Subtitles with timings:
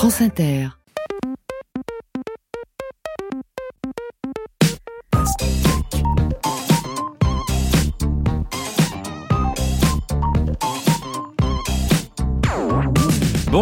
[0.00, 0.79] France Inter.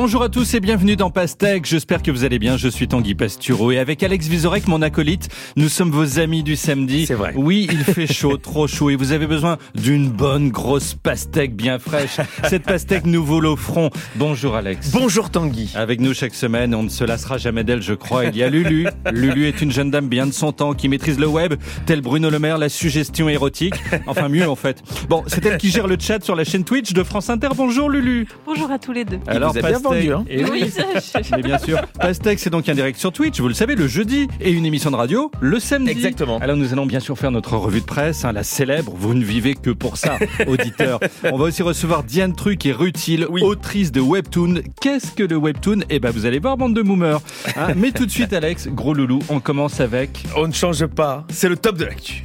[0.00, 1.66] Bonjour à tous et bienvenue dans Pastèque.
[1.66, 2.56] J'espère que vous allez bien.
[2.56, 6.54] Je suis Tanguy Pastureau et avec Alex Vizorek, mon acolyte, nous sommes vos amis du
[6.54, 7.04] samedi.
[7.04, 7.32] C'est vrai.
[7.34, 11.80] Oui, il fait chaud, trop chaud et vous avez besoin d'une bonne grosse pastèque bien
[11.80, 12.18] fraîche.
[12.44, 13.90] Cette pastèque nous vaut l'offront.
[14.14, 14.92] Bonjour Alex.
[14.92, 15.72] Bonjour Tanguy.
[15.74, 18.26] Avec nous chaque semaine, on ne se lassera jamais d'elle, je crois.
[18.26, 18.86] Il y a Lulu.
[19.12, 21.54] Lulu est une jeune dame bien de son temps qui maîtrise le web,
[21.86, 23.74] tel Bruno Le Maire, la suggestion érotique.
[24.06, 24.80] Enfin, mieux en fait.
[25.08, 27.48] Bon, c'est elle qui gère le chat sur la chaîne Twitch de France Inter.
[27.56, 28.28] Bonjour Lulu.
[28.46, 29.18] Bonjour à tous les deux.
[29.26, 30.64] Alors, vous Pastèque- vendu, hein Eh oui.
[30.64, 31.80] Oui, Mais bien sûr.
[32.00, 34.90] Pastèque, c'est donc un direct sur Twitch, vous le savez, le jeudi, et une émission
[34.90, 35.90] de radio le samedi.
[35.90, 36.38] Exactement.
[36.38, 38.92] Alors nous allons bien sûr faire notre revue de presse, hein, la célèbre.
[38.96, 41.00] Vous ne vivez que pour ça, auditeur.
[41.32, 43.42] On va aussi recevoir Diane Truc et Rutil, Oui.
[43.42, 44.60] autrice de Webtoon.
[44.80, 45.80] Qu'est-ce que le Webtoon?
[45.90, 47.20] Eh ben, vous allez voir, bande de boomers.
[47.56, 50.24] Hein, mais tout de suite, Alex, gros loulou, on commence avec.
[50.36, 52.24] On ne change pas, c'est le top de l'actu.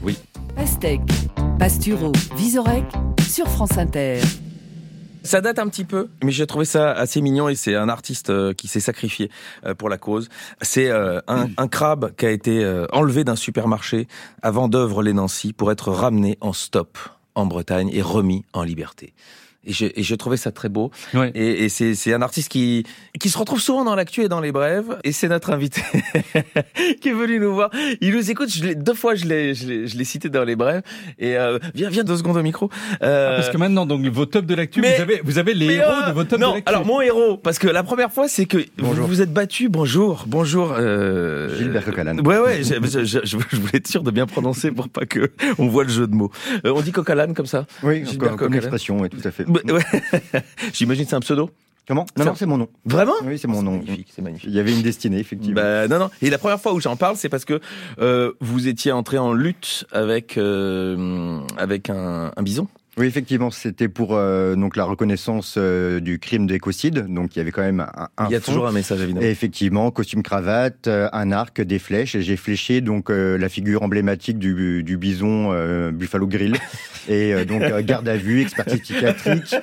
[0.56, 1.02] Pastèque,
[1.59, 2.84] Pastureau, Visorek
[3.28, 4.19] sur France Inter.
[5.23, 8.29] Ça date un petit peu, mais j'ai trouvé ça assez mignon et c'est un artiste
[8.29, 9.31] euh, qui s'est sacrifié
[9.66, 10.27] euh, pour la cause.
[10.61, 14.07] C'est euh, un, crabe qui a été enlevé d'un supermarché
[14.41, 16.97] à Vendeuvre les Nancy pour être ramené en stop
[17.35, 19.13] en Bretagne et remis en liberté.
[19.66, 20.92] Et j'ai et j'ai trouvé ça très beau.
[21.14, 21.31] Ouais.
[21.36, 22.86] Et, et c'est c'est un artiste qui
[23.19, 24.97] qui se retrouve souvent dans l'actu et dans les brèves.
[25.03, 25.81] Et c'est notre invité
[27.02, 27.69] qui est venu nous voir.
[28.02, 28.50] Il nous écoute.
[28.53, 30.81] Je l'ai deux fois, je l'ai je l'ai je l'ai cité dans les brèves.
[31.19, 32.69] Et euh, viens viens deux secondes au micro.
[33.02, 35.66] Euh, Parce que maintenant, donc, vos tops de l'actu, mais- vous avez, vous avez les
[35.75, 36.69] héros euh, de vos tops non, de l'actu.
[36.69, 39.69] alors mon héros, parce que la première fois, c'est que vous vous êtes battu.
[39.69, 40.73] Bonjour, bonjour.
[40.78, 42.17] Euh, Gilbert Coquelin.
[42.19, 42.64] Ouais, ouais.
[42.64, 45.84] Je, je, je, je voulais être sûr de bien prononcer pour pas que on voit
[45.84, 46.31] le jeu de mots.
[46.66, 47.66] Euh, on dit coquelin comme ça.
[47.81, 48.58] Oui, Gilbert comme, comme Coquelin.
[48.58, 49.45] expression, oui, tout à fait.
[49.54, 50.42] Bah, ouais.
[50.73, 51.50] J'imagine c'est un pseudo.
[51.86, 52.06] Comment?
[52.18, 52.70] Non, c'est mon nom.
[52.86, 53.14] Vraiment?
[53.26, 53.73] Oui, c'est mon nom.
[53.73, 54.50] magnifique, c'est magnifique.
[54.50, 55.62] Il y avait une destinée, effectivement.
[55.62, 56.09] Bah, non, non.
[56.22, 57.59] Et la première fois où j'en parle, c'est parce que
[58.00, 62.68] euh, vous étiez entré en lutte avec euh, avec un, un bison.
[62.96, 67.08] Oui, effectivement, c'était pour euh, donc la reconnaissance euh, du crime d'écocide.
[67.12, 68.52] Donc, il y avait quand même un, un Il y a fond.
[68.52, 69.26] toujours un message évidemment.
[69.26, 72.14] Et effectivement, costume cravate, euh, un arc, des flèches.
[72.14, 76.56] Et j'ai fléché donc euh, la figure emblématique du, du bison euh, Buffalo Grill.
[77.09, 79.56] et euh, donc euh, garde à vue, expertise psychiatrique.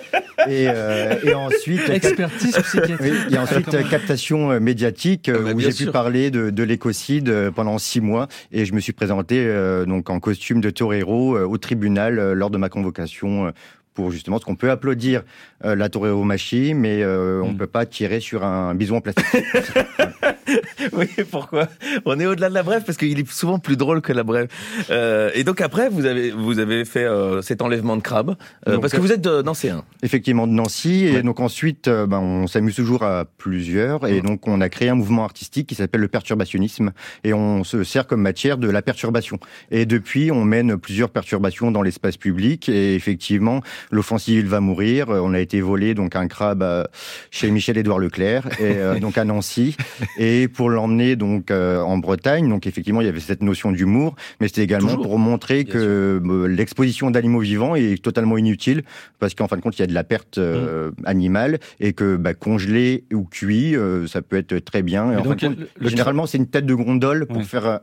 [0.48, 2.98] Et, euh, et ensuite Expertise psychiatrique.
[3.00, 7.50] Oui, et ensuite captation médiatique euh, Ah bah, où j'ai pu parler de, de l'écocide
[7.54, 11.44] pendant six mois et je me suis présenté euh, donc en costume de torero euh,
[11.44, 13.52] au tribunal euh, lors de ma convocation euh,
[13.94, 15.22] pour justement ce qu'on peut applaudir
[15.64, 17.56] euh, la torero-machie, mais euh, on Mm.
[17.56, 19.24] peut pas tirer sur un bison en plastique.
[20.92, 21.68] Oui, pourquoi?
[22.04, 24.48] On est au-delà de la brève parce qu'il est souvent plus drôle que la brève.
[24.90, 28.36] Euh, et donc après, vous avez vous avez fait euh, cet enlèvement de crabe
[28.66, 29.84] euh, Donc, parce que vous êtes de nancéen.
[30.02, 31.04] Effectivement, de Nancy.
[31.06, 34.06] Et donc ensuite, euh, ben, on s'amuse toujours à plusieurs.
[34.08, 34.26] Et Mhm.
[34.26, 36.90] donc, on a créé un mouvement artistique qui s'appelle le perturbationnisme.
[37.22, 39.38] Et on se sert comme matière de la perturbation.
[39.70, 42.68] Et depuis, on mène plusieurs perturbations dans l'espace public.
[42.68, 43.60] Et effectivement,
[43.90, 45.10] l'offensive il va mourir.
[45.10, 46.84] Euh, On a été volé donc un crabe euh,
[47.30, 49.76] chez Michel-Édouard Leclerc, et euh, donc à Nancy.
[50.18, 54.14] Et pour l'emmener donc euh, en Bretagne, donc effectivement, il y avait cette notion d'humour,
[54.40, 55.02] mais c'était également Toujours.
[55.04, 58.82] pour montrer Bien que euh, l'exposition d'animaux vivants est totalement inutile
[59.18, 60.92] parce qu'en fin de compte, il y a de la perte euh, Mmh.
[61.04, 65.12] animale et que bah, congelé ou cuit, euh, ça peut être très bien.
[65.12, 67.42] Et fin donc, de compte, le- le généralement, c'est une tête de gondole pour Ouais.
[67.44, 67.80] faire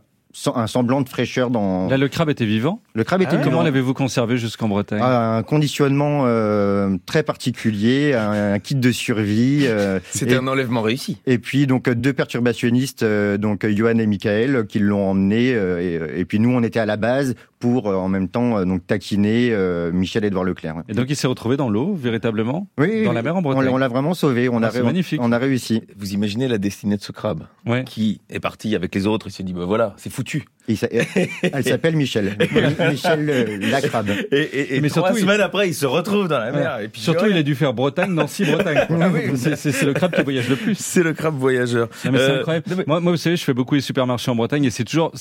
[0.56, 2.82] un semblant de fraîcheur dans Là, le crabe était vivant.
[2.94, 3.22] le crabe.
[3.22, 3.50] Était Ah, vivant.
[3.50, 9.62] Comment l'avez-vous conservé jusqu'en Bretagne un conditionnement euh, très particulier, un, un kit de survie.
[9.66, 11.18] euh, C'était un enlèvement réussi.
[11.26, 15.54] et puis donc deux perturbationnistes, euh, donc Johan et Michael, qui l'ont emmené.
[15.54, 18.58] euh, et, et puis nous, on était à la base pour euh, en même temps
[18.60, 20.84] euh, donc taquiner euh, Michel-Édouard Leclerc.
[20.90, 22.68] Et donc, il s'est retrouvé dans l'eau, véritablement?
[22.78, 23.66] Oui, Dans oui, la mer en on Bretagne.
[23.66, 24.50] l'a- on l'a vraiment sauvé.
[24.50, 25.20] On Ah, a magnifique.
[25.24, 25.82] On a réussi.
[25.98, 27.46] Vous imaginez la destinée de ce crabe?
[27.66, 27.84] Ouais.
[27.84, 29.28] qui est parti avec les autres?
[29.28, 30.46] Il s'est dit bah voilà, c'est foutu.
[30.70, 32.36] Il s'a- Elle s'appelle Michel.
[32.92, 34.10] Michel euh, Lacrabe.
[34.32, 36.60] Et, et, et Mais trois surtout, il- semaines après, il se retrouve dans la Ouais.
[36.60, 36.80] mer.
[36.82, 38.86] Et puis Surtout, ouais, il a dû faire Bretagne, Nancy, Bretagne.
[39.02, 39.22] Ah oui.
[39.38, 40.76] C'est- le crabe qui voyage le plus.
[40.78, 41.88] c'est le crabe voyageur.
[42.06, 42.66] Non, mais c'est Euh, incroyable.
[42.70, 44.84] non, mais- Moi, moi, vous savez, je fais beaucoup les supermarchés en Bretagne et c'est
[44.84, 45.14] toujours,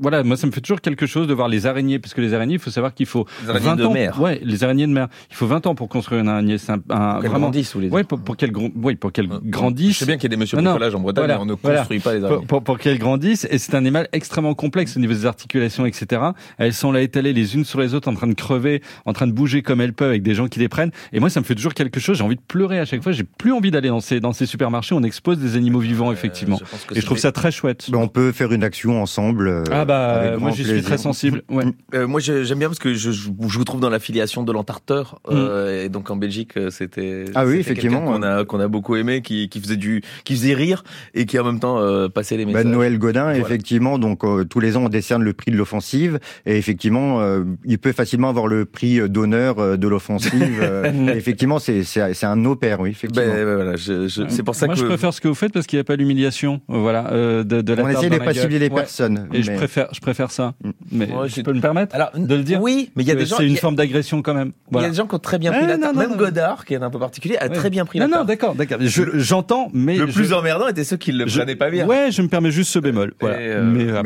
[0.00, 2.34] voilà, moi, ça me fait toujours quelque chose de voir les araignées, parce que les
[2.34, 3.92] araignées, il faut savoir qu'il faut Les araignées 20 de ans.
[3.92, 4.20] mer.
[4.20, 5.08] Ouais, les araignées de mer.
[5.30, 6.58] Il faut 20 ans pour construire une araignée.
[6.58, 7.38] C'est un, un- Pour qu'elle vraiment.
[7.46, 9.98] grandisse ou les Ouais, pour, pour qu'elle, gron- ouais, pour qu'elle Je grandisse.
[9.98, 10.62] sais bien qu'il y a des monsieur en
[11.00, 12.46] Bretagne, mais on ne construit pas les araignées.
[12.46, 14.87] pour, pour qu'elle grandisse, et c'est un animal extrêmement complexe.
[14.88, 16.22] Réflexes, au niveau des articulations, etc.
[16.58, 19.26] Elles sont là étalées les unes sur les autres, en train de crever, en train
[19.26, 20.90] de bouger comme elles peuvent, avec des gens qui les prennent.
[21.12, 22.18] Et moi, ça me fait toujours quelque chose.
[22.18, 23.12] J'ai envie de pleurer à chaque fois.
[23.12, 24.94] J'ai plus envie d'aller dans ces dans ces supermarchés.
[24.94, 26.58] Où on expose des animaux vivants, effectivement.
[26.94, 27.88] et je trouve ça très chouette.
[27.92, 29.48] On peut faire une action ensemble.
[29.48, 31.42] euh, Ah bah, avec moi j'y suis très sensible.
[31.50, 31.64] Ouais.
[31.94, 34.52] Euh, moi, je- j'aime bien parce que je, je, je vous trouve dans l'affiliation de
[34.52, 35.20] l'Antarteur.
[35.30, 37.24] Euh, et donc en Belgique, euh, c'était.
[37.34, 40.54] Ah oui, effectivement, Qu'on a, qu'on a beaucoup aimé, qui, qui faisait du, qui faisait
[40.54, 42.64] rire et qui en même temps euh, passait les messages.
[42.64, 43.38] Ben, Noël Godin, Voilà.
[43.38, 47.44] effectivement, donc euh, tous les ans on décerne le prix de l'offensive et effectivement euh,
[47.64, 50.58] il peut facilement avoir le prix d'honneur euh, de l'offensive.
[50.62, 50.84] euh,
[51.14, 53.26] effectivement, c'est c'est c'est un opère, oui, effectivement.
[53.26, 55.34] Ben, ben, voilà, je, je, c'est pour ça Moi, que je préfère ce que vous
[55.34, 58.04] faites parce qu'il n'y a pas l'humiliation, euh, voilà, euh, de, de la on tarte
[58.04, 58.74] essaie de pas cibler les Ouais.
[58.74, 59.28] personnes.
[59.32, 60.54] Et je préfère, je préfère ça.
[60.62, 60.70] Mm.
[60.92, 62.60] Mais Ouais, je peux me permettre Alors, de le dire.
[62.60, 63.36] Oui, mais il y a des gens.
[63.38, 64.52] C'est une forme d'agression quand même.
[64.72, 65.94] Il y a des gens qui ont très bien pris Eh, la non, tarte.
[65.94, 66.16] non, Même non.
[66.16, 67.54] Godard, qui est un peu particulier, a Ouais.
[67.54, 68.28] très bien pris Non, la non, tarte.
[68.28, 68.78] d'accord, d'accord.
[68.80, 71.86] Je- J'entends, mais Le je- plus emmerdant était ceux qui le je- prenaient pas bien.
[71.86, 73.14] Ouais, je me permets juste ce bémol.
[73.22, 74.02] Euh, mais, la euh,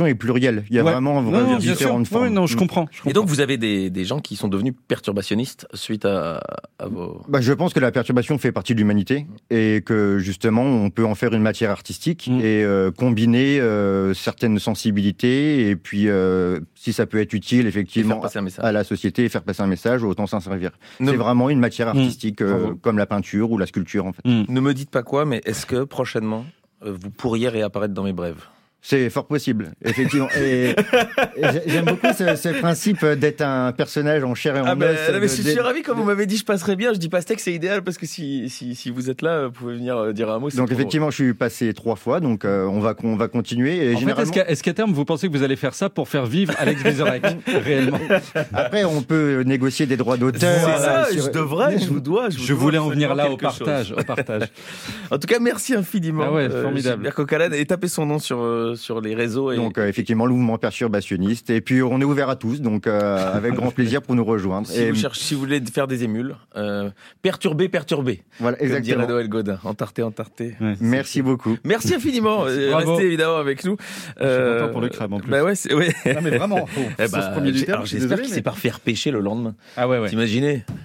[0.00, 0.64] perturbation est plurielle.
[0.70, 0.92] Il y a ouais.
[0.92, 2.24] vraiment, Non, non, différentes formes.
[2.24, 2.58] ouais, non, je Mm.
[2.58, 2.86] comprends.
[2.90, 3.20] je Et comprends.
[3.20, 6.40] donc, vous avez des, des gens qui sont devenus perturbationnistes suite à,
[6.78, 7.22] à vos.
[7.28, 11.04] Bah, je pense que la perturbation fait partie de l'humanité et que justement on peut
[11.04, 12.40] en faire une matière artistique Mm.
[12.40, 18.22] et euh, combiner euh, certaines sensibilités et puis euh, si ça peut être utile effectivement
[18.58, 20.70] à la société et faire passer un message, autant s'en servir.
[21.00, 21.98] Ne- C'est vraiment une matière Mm.
[21.98, 24.22] artistique euh, comme la peinture ou la sculpture en fait.
[24.24, 26.44] Ne me dites pas quoi, mais est-ce que prochainement,
[26.84, 28.44] vous pourriez réapparaître dans mes brèves?
[28.82, 30.28] C'est fort possible, effectivement.
[30.40, 30.74] et, et
[31.52, 34.94] j'ai- j'aime beaucoup ce, ce principe d'être un personnage en chair et en Ah ben,
[34.94, 34.98] os.
[35.12, 36.92] mais de- je suis de- ravi quand vous m'avez dit je passerai bien.
[36.94, 39.74] Je dis pastèque, c'est idéal parce que si, si, si vous êtes là, vous pouvez
[39.74, 40.48] venir euh, dire un mot.
[40.48, 43.76] c'est Donc effectivement, je suis passé trois fois, donc euh, on va on va continuer.
[43.76, 45.74] Et En fait, généralement, est-ce qu'à est-ce qu'à terme, vous pensez que vous allez faire
[45.74, 47.98] ça pour faire vivre Alex Vizorek Réellement?
[48.54, 50.60] Après, on peut négocier des droits C'est d'auteur.
[50.80, 52.30] ça, euh, sur- je devrais, je vous dois.
[52.30, 53.92] Je, vous Je dois voulais en venir là au partage.
[53.92, 54.44] Au partage.
[55.10, 56.24] En tout cas, merci infiniment.
[56.28, 57.10] Ah ouais, euh, formidable.
[57.12, 59.52] Coquelin, et tapez son nom sur, euh, sur les réseaux.
[59.52, 59.56] Et...
[59.56, 61.50] Donc euh, effectivement, le mouvement perturbationniste.
[61.50, 64.66] Et puis on est ouvert à tous, donc euh, avec grand plaisir pour nous rejoindre.
[64.66, 66.90] si, Et vous cherchez, si vous voulez faire des émules, euh,
[67.22, 68.22] perturbez, perturbez.
[68.38, 69.06] voilà, Comme dirait exactement.
[69.08, 69.58] Noël Godin.
[69.64, 70.54] Entarté, entarté.
[70.60, 70.74] Ouais.
[70.80, 71.56] Merci beaucoup.
[71.64, 72.44] Merci infiniment.
[72.46, 72.92] euh, Bravo.
[72.92, 73.76] Restez évidemment avec nous.
[73.76, 75.30] content pour le crabe, en plus.
[75.30, 75.54] Bah ouais.
[75.70, 76.66] Non, mais vraiment.
[76.98, 79.54] Eh Sur bah, je suis j'espère qu'il mais- s'est pas fait repêcher le lendemain.
[79.76, 80.08] Ah ouais, ouais.
[80.14, 80.16] Oui,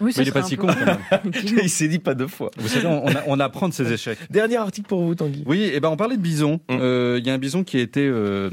[0.01, 1.33] Mais il est pas si con quand même.
[1.63, 2.51] Il s'est dit pas deux fois.
[2.57, 4.17] Vous savez, on, a- on apprend de ses échecs.
[4.29, 5.43] Dernier article pour vous, Tanguy.
[5.45, 6.59] Oui, et ben on parlait de bison.
[6.71, 8.49] Euh, Il y a un bison qui a été euh,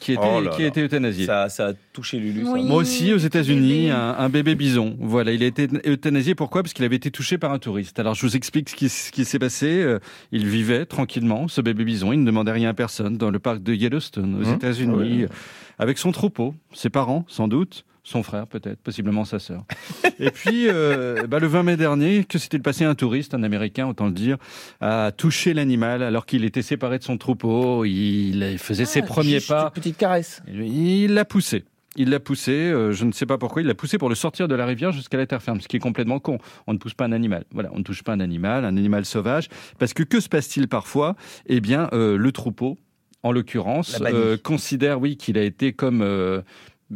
[0.00, 0.68] qui a été, Oh là qui a là.
[0.68, 1.26] été euthanasié.
[1.26, 2.44] Ça, ça a touché Lulu.
[2.44, 2.52] ça.
[2.52, 2.64] Oui.
[2.64, 4.96] Moi aussi, aux États-Unis, un, un bébé bison.
[5.00, 6.34] Voilà, il a été euthanasié.
[6.34, 6.62] Pourquoi?
[6.62, 7.98] Parce qu'il avait été touché par un touriste.
[7.98, 9.66] Alors, je vous explique ce qui, ce qui s'est passé.
[9.82, 9.98] Euh,
[10.32, 12.12] Il vivait tranquillement, ce bébé bison.
[12.12, 14.54] Il ne demandait rien à personne dans le parc de Yellowstone, aux Mmh.
[14.54, 15.22] États-Unis, Oui.
[15.24, 15.28] euh,
[15.78, 17.84] avec son troupeau, ses parents, sans doute.
[18.08, 19.66] Son frère, peut-être, possiblement sa sœur.
[20.18, 22.86] Et puis, euh, bah, le 20 mai dernier, que s'est-il passé?
[22.86, 24.38] Un touriste, un Américain, autant le dire,
[24.80, 27.84] a touché l'animal alors qu'il était séparé de son troupeau.
[27.84, 29.64] Il faisait ses Ah, premiers pas.
[29.66, 30.42] Une petite caresse.
[30.50, 31.64] Il l'a poussé.
[31.96, 34.48] Il l'a poussé, euh, je ne sais pas pourquoi, il l'a poussé pour le sortir
[34.48, 36.38] de la rivière jusqu'à la terre ferme, ce qui est complètement con.
[36.66, 37.44] On ne pousse pas un animal.
[37.52, 39.48] Voilà, on ne touche pas un animal, un animal sauvage.
[39.78, 41.14] Parce que que se passe-t-il parfois?
[41.46, 42.78] Eh bien, euh, le troupeau,
[43.22, 46.00] en l'occurrence, euh, considère, oui, qu'il a été comme...
[46.00, 46.40] euh,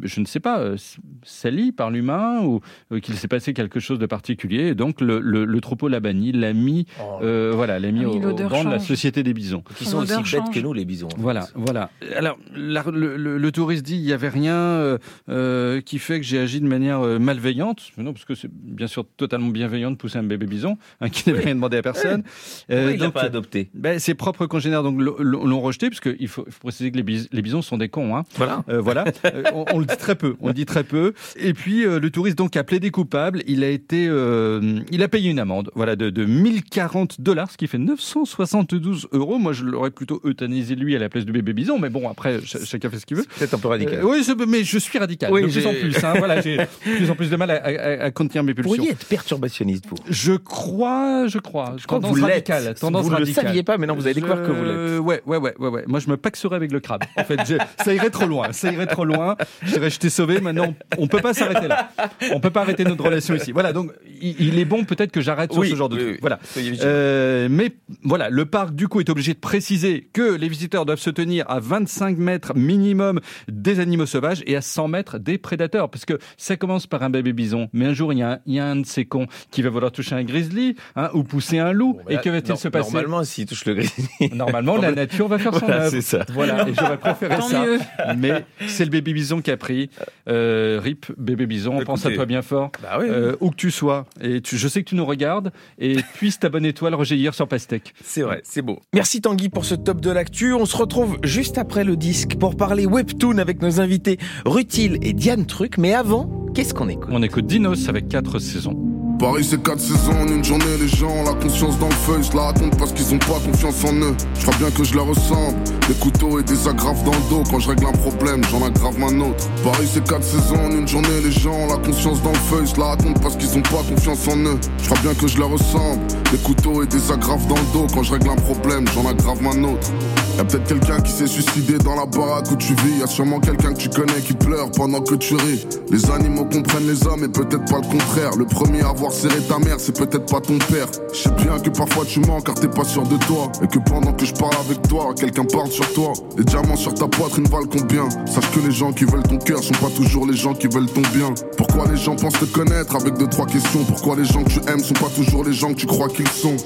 [0.00, 0.76] je ne sais pas, euh,
[1.22, 2.60] sali par l'humain ou
[2.92, 4.68] euh, qu'il s'est passé quelque chose de particulier.
[4.68, 6.86] Et donc, le, le- le troupeau l'a banni, l'a mis,
[7.22, 8.86] euh, voilà, l'a mis Ah oui, au, au banc de la change.
[8.86, 9.62] société des bisons.
[9.76, 10.50] Qui Son sont aussi odeur bêtes change.
[10.54, 11.08] que nous, les bisons.
[11.10, 11.16] fait.
[11.18, 11.90] Voilà, voilà.
[12.16, 14.98] Alors, la- le, le- le touriste dit il n'y avait rien euh,
[15.28, 17.82] euh, qui fait que j'ai agi de manière euh, malveillante.
[17.96, 21.08] Mais Non, parce que c'est bien sûr totalement bienveillant de pousser un bébé bison hein,
[21.08, 22.22] qui n'avait rien demandé à personne.
[22.70, 26.26] Euh, Pourquoi il donc, pas adopté ben, ses propres congénères donc l'ont- rejeté, parce qu'il
[26.28, 28.16] faut, il faut préciser que les, bis- les bisons sont des cons.
[28.16, 28.24] Hein.
[28.36, 28.64] Voilà.
[28.68, 30.36] Euh, voilà, Euh, on, on le dit très peu.
[30.40, 31.12] On le dit très peu.
[31.36, 33.42] Et puis euh, le touriste donc a plaidé coupable.
[33.46, 37.56] Il a été, euh, il a payé une amende, voilà, de, de 1040 dollars, ce
[37.56, 39.38] qui fait 972 euros.
[39.38, 42.40] Moi, je l'aurais plutôt euthanasié lui à la place du bébé bison, mais bon, après,
[42.40, 43.24] ch- chacun fait ce qu'il veut.
[43.38, 44.00] Peut-être un peu radical.
[44.00, 45.32] Euh, oui, c'est- mais je suis radical.
[45.32, 46.04] Oui, de plus j'ai- en plus.
[46.04, 48.76] Hein, voilà, j'ai plus en plus de mal à, à- à contenir mes Vous pulsions.
[48.76, 49.96] pourriez être perturbationniste, vous.
[50.08, 51.74] Je crois, je crois.
[51.78, 53.44] Je crois que Tendance vous radicale, Tendance vous ne le radicale.
[53.46, 55.00] saviez pas, mais non, vous avez découvert que vous l'êtes.
[55.00, 55.84] Ouais, ouais, ouais, ouais, ouais.
[55.86, 57.02] Moi, je me paxerais avec le crabe.
[57.16, 58.52] En fait, je- ça irait trop loin.
[58.52, 59.36] Ça irait trop loin.
[59.72, 60.40] Je dirais, je t'ai sauvé.
[60.40, 61.90] Maintenant, on peut pas s'arrêter là.
[62.32, 63.52] On peut pas arrêter notre relation ici.
[63.52, 63.72] Voilà.
[63.72, 66.12] Donc, il, il est bon peut-être que j'arrête sur ce genre de oui, truc.
[66.14, 66.18] oui.
[66.20, 66.38] Voilà.
[66.84, 70.98] Euh, mais voilà, le parc du coup est obligé de préciser que les visiteurs doivent
[70.98, 75.90] se tenir à 25 mètres minimum des animaux sauvages et à 100 mètres des prédateurs,
[75.90, 78.38] parce que ça commence par un bébé bison, mais un jour il y a un,
[78.46, 81.22] il y a un de ces cons qui va vouloir toucher un grizzly hein, ou
[81.24, 83.74] pousser un loup, Bon, bah et là, que va-t-il se passer Normalement, s'il touche le
[83.74, 84.08] grizzly.
[84.34, 85.90] Normalement, la nature va faire son Voilà, œuvre.
[85.90, 86.24] c'est ça.
[86.32, 87.64] Voilà, et j'aurais préféré Tant ça.
[87.64, 87.78] mieux.
[88.16, 89.88] Mais c'est le bébé bison qui a pris.
[90.28, 92.16] Euh, Rip, bébé bison, on pense à Écoutez.
[92.16, 92.70] toi bien fort.
[92.82, 94.04] Bah oui, Euh, où que tu sois.
[94.20, 95.52] Et tu, je sais que tu nous regardes.
[95.78, 97.94] Et puisse ta bonne étoile rejaillir sur Pastèque.
[98.02, 98.80] c'est vrai, c'est beau.
[98.92, 100.52] Merci Tanguy pour ce top de l'actu.
[100.52, 105.12] On se retrouve juste après le disque pour parler webtoon avec nos invités Rutil et
[105.12, 105.78] Diane Truc.
[105.78, 107.08] Mais avant, qu'est-ce qu'on écoute?
[107.12, 109.01] On écoute Dinos avec quatre saisons.
[109.22, 112.20] Paris c'est quatre saisons en une journée, les gens ont la conscience dans le feu,
[112.28, 114.16] je la raconte parce qu'ils ont pas confiance en eux.
[114.34, 117.44] Je crois bien que je leur ressemble, des couteaux et des agrafes dans le dos.
[117.48, 119.48] Quand je règle un problème, j'en aggrave un autre.
[119.62, 122.64] Paris c'est quatre saisons en une journée, les gens ont la conscience dans le feu,
[122.64, 124.58] je la raconte parce qu'ils ont pas confiance en eux.
[124.82, 126.00] Je crois bien que je leur ressemble,
[126.32, 127.86] des couteaux et des agrafes dans le dos.
[127.94, 129.88] Quand je règle un problème, j'en aggrave un autre.
[130.36, 133.00] Y'a peut-être quelqu'un qui s'est suicidé dans la baraque où tu vis.
[133.00, 135.66] Y'a sûrement quelqu'un que tu connais qui pleure pendant que tu ris.
[135.90, 138.30] Les animaux comprennent les hommes et peut-être pas le contraire.
[138.36, 140.86] Le premier à avoir serré ta mère, c'est peut-être pas ton père.
[141.12, 143.50] Je sais bien que parfois tu mens car t'es pas sûr de toi.
[143.62, 146.12] Et que pendant que je parle avec toi, quelqu'un parle sur toi.
[146.36, 148.08] Les diamants sur ta poitrine valent combien?
[148.26, 150.90] Sache que les gens qui veulent ton cœur sont pas toujours les gens qui veulent
[150.90, 151.34] ton bien.
[151.56, 152.96] Pourquoi les gens pensent te connaître?
[152.96, 155.68] Avec deux trois questions Pourquoi les gens que tu aimes sont pas toujours les gens
[155.68, 156.56] que tu crois qu'ils sont?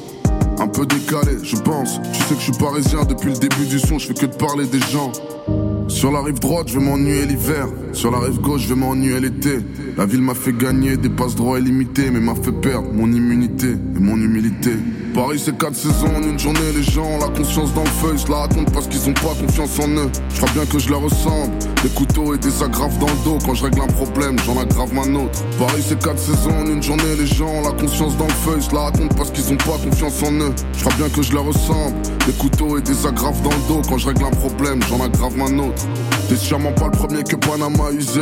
[0.58, 2.00] Un peu décalé, je pense.
[2.12, 4.36] Tu sais que je suis parisien depuis le début du son, je fais que de
[4.36, 5.12] parler des gens.
[5.96, 7.68] Sur la rive droite, je vais m'ennuyer l'hiver.
[7.94, 9.60] Sur la rive gauche, je vais m'ennuyer l'été.
[9.96, 13.68] La ville m'a fait gagner des passes droits illimités, mais m'a fait perdre mon immunité
[13.70, 14.72] et mon humilité.
[15.16, 16.72] Paris, c'est quatre saisons en une journée.
[16.76, 19.34] Les gens ont la conscience dans le feu, ils la racontent parce qu'ils ont pas
[19.40, 20.10] confiance en eux.
[20.28, 21.52] Je crois bien que je leur ressemble.
[21.82, 23.38] Des couteaux et des agrafes dans le dos.
[23.42, 25.42] Quand je règle un problème, j'en aggrave un autre.
[25.58, 27.16] Paris, c'est quatre saisons en une journée.
[27.18, 29.78] Les gens ont la conscience dans le feu, ils la racontent parce qu'ils ont pas
[29.82, 30.54] confiance en eux.
[30.74, 31.96] Je crois bien que je leur ressemble.
[32.26, 33.82] Des couteaux et des agrafes dans le dos.
[33.88, 35.82] Quand je règle un problème, j'en aggrave un autre.
[36.28, 38.20] T'es sûrement pas le premier que Panama usé.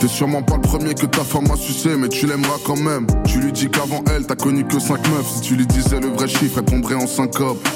[0.00, 3.06] T'es sûrement pas le premier que ta femme a sucé, mais tu l'aimeras quand même.
[3.26, 5.26] Tu lui dis qu'avant elle, t'as connu que 5 meufs.
[5.26, 7.66] Si tu lui disais le vrai chiffre, elle tomberait en syncope.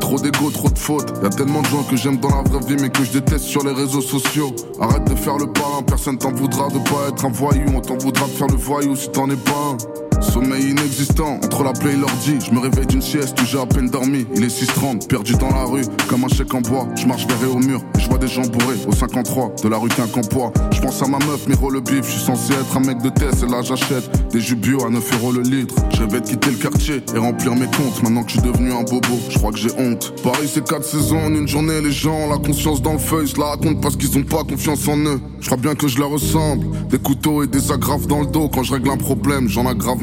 [0.00, 1.12] Trop d'ego, trop de fautes.
[1.22, 3.44] Y a tellement de gens que j'aime dans la vraie vie, mais que je déteste
[3.44, 4.54] sur les réseaux sociaux.
[4.80, 7.66] Arrête de faire le parrain, personne t'en voudra de pas être un voyou.
[7.74, 10.03] On t'en voudra de faire le voyou si t'en es pas un.
[10.24, 13.66] Sommeil inexistant, entre la play et l'ordi, je me réveille d'une sieste où j'ai à
[13.66, 14.26] peine dormi.
[14.34, 16.88] Il est 6h30, perdu dans la rue, comme un chèque en bois.
[16.96, 19.76] Je marche vers et au mur, je vois des gens bourrés au 53 de la
[19.76, 20.52] rue Quincampoix.
[20.72, 23.10] Je pense à ma meuf, Miro le bif, je suis censé être un mec de
[23.10, 25.74] test, et là j'achète des jus bio à 9 euros le litre.
[25.92, 28.72] Je rêvais de quitter le quartier et remplir mes comptes, maintenant que je suis devenu
[28.72, 30.14] un bobo, je crois que j'ai honte.
[30.22, 33.20] Paris c'est 4 saisons en une journée, les gens ont la conscience dans le feu,
[33.22, 35.20] ils se la racontent parce qu'ils ont pas confiance en eux.
[35.40, 38.48] Je crois bien que je leur ressemble, des couteaux et des agrafes dans le dos.
[38.48, 40.02] Quand je règle un problème, j'en aggrave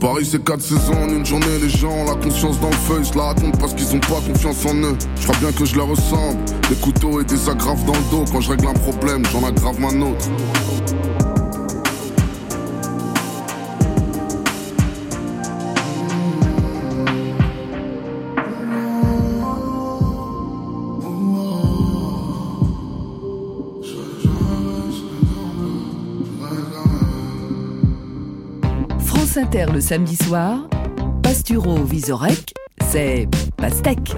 [0.00, 2.96] Paris c'est 4 saisons en une journée, les gens ont la conscience dans le feu,
[2.98, 4.96] ils se la racontent parce qu'ils ont pas confiance en eux.
[5.16, 6.38] Je crois bien que je leur ressemble,
[6.68, 8.24] des couteaux et des agrafes dans le dos.
[8.30, 10.28] Quand je règle un problème, j'en aggrave un autre.
[29.38, 30.68] France Inter le samedi soir,
[31.22, 34.16] Pasturo Visorek, c'est Pastèque.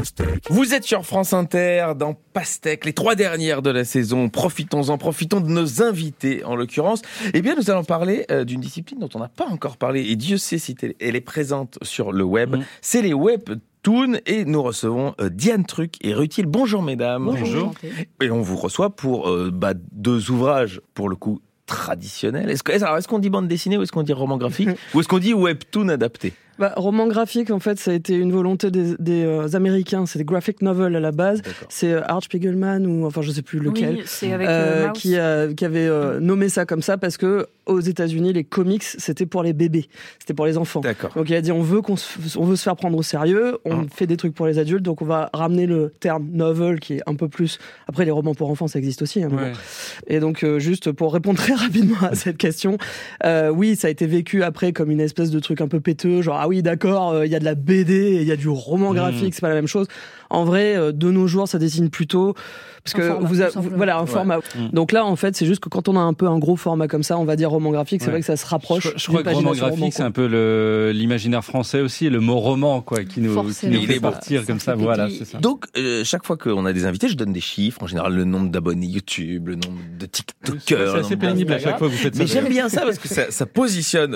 [0.48, 4.30] Vous êtes sur France Inter dans Pastèque, les trois dernières de la saison.
[4.30, 7.02] Profitons-en, profitons de nos invités en l'occurrence.
[7.34, 10.16] Eh bien, nous allons parler euh, d'une discipline dont on n'a pas encore parlé et
[10.16, 12.56] Dieu sait si elle est présente sur le web.
[12.56, 12.62] Mm.
[12.80, 16.46] C'est les webtoons et nous recevons euh, Diane Truc et Rutil.
[16.46, 17.26] Bonjour mesdames.
[17.26, 17.74] Bonjour.
[18.22, 21.42] Et on vous reçoit pour euh, bah, deux ouvrages pour le coup
[22.50, 25.08] Est-ce alors, est-ce qu'on dit bande dessinée ou est-ce qu'on dit roman graphique ou est-ce
[25.08, 26.32] qu'on dit webtoon adapté?
[26.60, 30.06] Bah, roman graphique, en fait, ça a été une volonté des, des, euh, Américains.
[30.06, 31.42] C'est des graphic novels à la base.
[31.68, 33.94] C'est euh, Art Spiegelman ou enfin je sais plus lequel.
[33.96, 34.98] Oui, c'est avec euh, euh, Mouse.
[35.00, 38.82] qui, a- qui avait euh, nommé ça comme ça parce que aux États-Unis les comics
[38.82, 39.88] c'était pour les bébés,
[40.18, 40.80] c'était pour les enfants.
[40.80, 41.12] D'accord.
[41.14, 43.58] Donc il a dit on veut qu'on se, on veut se faire prendre au sérieux,
[43.64, 43.88] on Hum.
[43.88, 47.02] fait des trucs pour les adultes, donc on va ramener le terme novel qui est
[47.06, 47.58] un peu plus.
[47.86, 49.22] Après les romans pour enfants ça existe aussi.
[49.22, 49.36] hein, bon.
[49.36, 49.52] Ouais.
[50.08, 52.76] Et donc, euh, juste pour répondre très rapidement à cette question,
[53.24, 56.20] euh, oui, ça a été vécu après comme une espèce de truc un peu péteux,
[56.22, 58.36] genre ah oui, d'accord, euh, il y a de la BD, et il y a
[58.36, 58.96] du roman Mhm.
[58.96, 59.86] graphique, c'est pas la même chose.
[60.28, 62.34] En vrai, euh, de nos jours, ça dessine plutôt
[62.84, 64.06] parce Un que format, vous, a- voilà un Ouais.
[64.06, 64.36] format.
[64.36, 64.70] Mhm.
[64.72, 66.88] Donc là, en fait, c'est juste que quand on a un peu un gros format
[66.88, 68.12] comme ça, on va dire roman graphique, c'est Ouais.
[68.12, 68.88] vrai que ça se rapproche.
[68.96, 70.26] Je, crois que roman graphique, c'est un peu
[70.94, 74.74] l'imaginaire français aussi, le mot roman, quoi, qui nous, qui fait partir comme ça.
[74.74, 75.38] Voilà, ça.
[75.38, 77.82] Donc, euh, chaque fois qu'on a des invités, je donne des chiffres.
[77.82, 80.92] En général, le nombre d'abonnés YouTube, le nombre de TikTokers.
[80.92, 82.22] C'est assez pénible à chaque fois que vous faites ça.
[82.22, 84.14] Mais j'aime bien ça parce que ça, ça positionne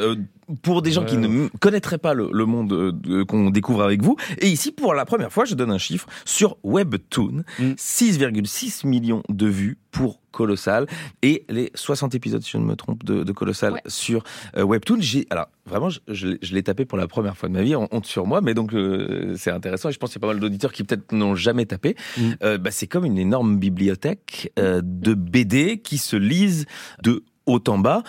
[0.63, 4.03] pour des gens Ouais, qui ne connaîtraient pas le, le monde euh, qu'on découvre avec
[4.03, 4.17] vous.
[4.39, 7.43] Et ici, pour la première fois, je donne un chiffre sur Webtoon.
[7.59, 7.73] Mm.
[7.77, 10.87] 6,6 millions de vues pour Colossal
[11.23, 13.81] et les 60 épisodes, si je ne me trompe, de, de Colossal Ouais.
[13.87, 14.25] sur
[14.57, 14.97] euh, Webtoon.
[15.01, 17.63] J'ai, alors vraiment, je, je l'ai- je l'ai tapé pour la première fois de ma
[17.63, 20.27] vie, honte sur moi, mais donc euh, c'est intéressant et je pense qu'il y a
[20.27, 21.95] pas mal d'auditeurs qui peut-être n'ont jamais tapé.
[22.17, 22.23] Mm.
[22.43, 26.67] Euh, bah, c'est comme une énorme bibliothèque euh, de BD qui se lisent
[27.03, 28.03] de haut en bas.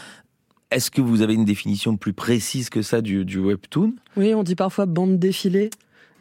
[0.75, 3.93] Est-ce que vous avez une définition plus précise que ça du, du webtoon?
[4.17, 5.69] Oui, on dit parfois bande défilée.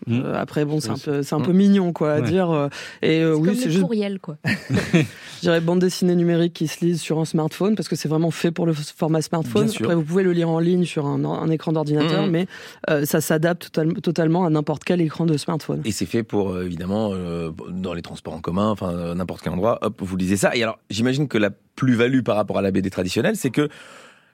[0.06, 0.20] Mm.
[0.20, 1.42] Euh, après, bon, c'est un Oui, peu, c'est un Mm.
[1.46, 2.28] peu mignon, quoi, à Ouais.
[2.30, 2.50] dire.
[2.50, 2.68] euh,
[3.02, 4.36] Et euh, C'est oui, comme c'est le juste, courriel, quoi.
[4.92, 8.30] je dirais, bande dessinée numérique qui se lise sur un smartphone, parce que c'est vraiment
[8.30, 9.64] fait pour le format smartphone.
[9.64, 9.86] Bien sûr.
[9.86, 12.30] Après, vous pouvez le lire en ligne sur un, un écran d'ordinateur, Mhm.
[12.30, 12.46] mais
[12.90, 15.80] euh, ça s'adapte total- totalement à n'importe quel écran de smartphone.
[15.84, 19.78] Et c'est fait pour, évidemment, euh, dans les transports en commun, enfin, n'importe quel endroit,
[19.82, 20.54] hop, vous lisez ça.
[20.54, 23.68] Et alors, j'imagine que la plus-value par rapport à la BD traditionnelle, c'est que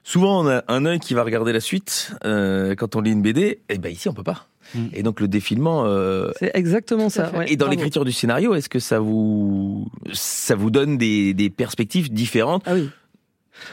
[0.04, 3.22] souvent, on a un œil qui va regarder la suite euh, quand on lit une
[3.22, 3.60] BD.
[3.68, 4.46] Et ben ici, on peut pas.
[4.74, 4.86] Mm.
[4.92, 5.84] Et donc, le défilement...
[5.86, 7.30] euh, C'est exactement ça.
[7.36, 7.50] ouais.
[7.52, 12.12] Et dans l'écriture du scénario, est-ce que ça vous ça vous donne des, des perspectives
[12.12, 12.90] différentes Ah oui.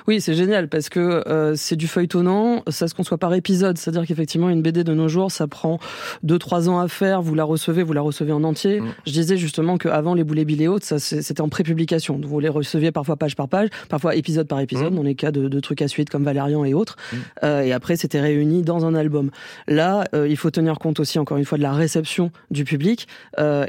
[0.07, 4.05] Oui, c'est génial parce que euh, c'est du feuilletonnant, ça se conçoit par épisode, c'est-à-dire
[4.05, 5.79] qu'effectivement une BD de nos jours, ça prend
[6.25, 8.81] 2-3 ans à faire, vous la recevez, vous la recevez en entier.
[8.81, 8.93] Mm.
[9.05, 12.49] Je disais justement qu'avant les boulets billes et autres, ça c'était en prépublication, vous les
[12.49, 14.95] receviez parfois page par page, parfois épisode par épisode, Mm.
[14.95, 17.15] dans les cas de, de trucs à suite comme Valérian et autres, Mm.
[17.43, 19.29] Euh, et après c'était réuni dans un album.
[19.67, 23.07] Là, euh, il faut tenir compte aussi encore une fois de la réception du public,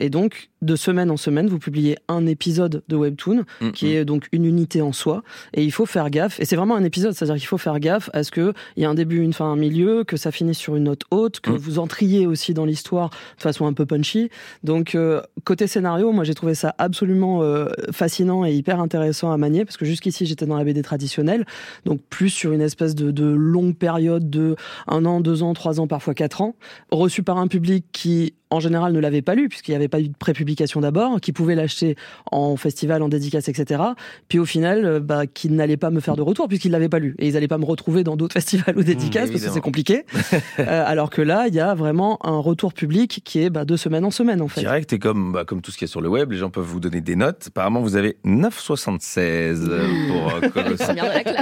[0.00, 4.05] et donc de semaine en semaine, vous publiez un épisode de Webtoon Mm, qui est
[4.05, 5.23] donc une unité en soi.
[5.55, 6.41] Et il faut faire gaffe.
[6.41, 8.87] Et c'est vraiment un épisode, c'est-à-dire qu'il faut faire gaffe à ce qu'il y ait
[8.87, 11.57] un début, une fin, un milieu, que ça finisse sur une note haute, que Mm.
[11.57, 14.31] vous entriez aussi dans l'histoire de façon un peu punchy.
[14.65, 19.37] Donc, euh, côté scénario, moi j'ai trouvé ça absolument euh, fascinant et hyper intéressant à
[19.37, 21.47] manier, parce que jusqu'ici j'étais dans la BD traditionnelle,
[21.85, 25.81] donc plus sur une espèce de, de longue période de un an, deux ans, trois
[25.81, 26.55] ans, parfois quatre ans,
[26.91, 30.00] reçu par un public qui en général ne l'avait pas lu puisqu'il n'y avait pas
[30.00, 30.48] eu de prépublication
[30.81, 31.97] d'abord, qui pouvait l'acheter
[32.31, 33.83] en festival, en dédicace, etc.
[34.28, 36.99] Puis au final, euh, bah, qui n'allait pas me faire de retour puisqu'ils l'avaient pas
[36.99, 39.61] lu et ils n'allaient pas me retrouver dans d'autres festivals ou dédicaces parce que c'est
[39.61, 40.05] compliqué.
[40.59, 43.76] Euh, alors que là, il y a vraiment un retour public qui est bah, de
[43.76, 44.61] semaine en semaine en fait.
[44.61, 46.50] direct et comme bah, comme tout ce qu'il y a sur le web, les gens
[46.50, 47.45] peuvent vous donner des notes.
[47.49, 49.69] Apparemment, vous avez 9,76
[50.09, 50.76] pour euh.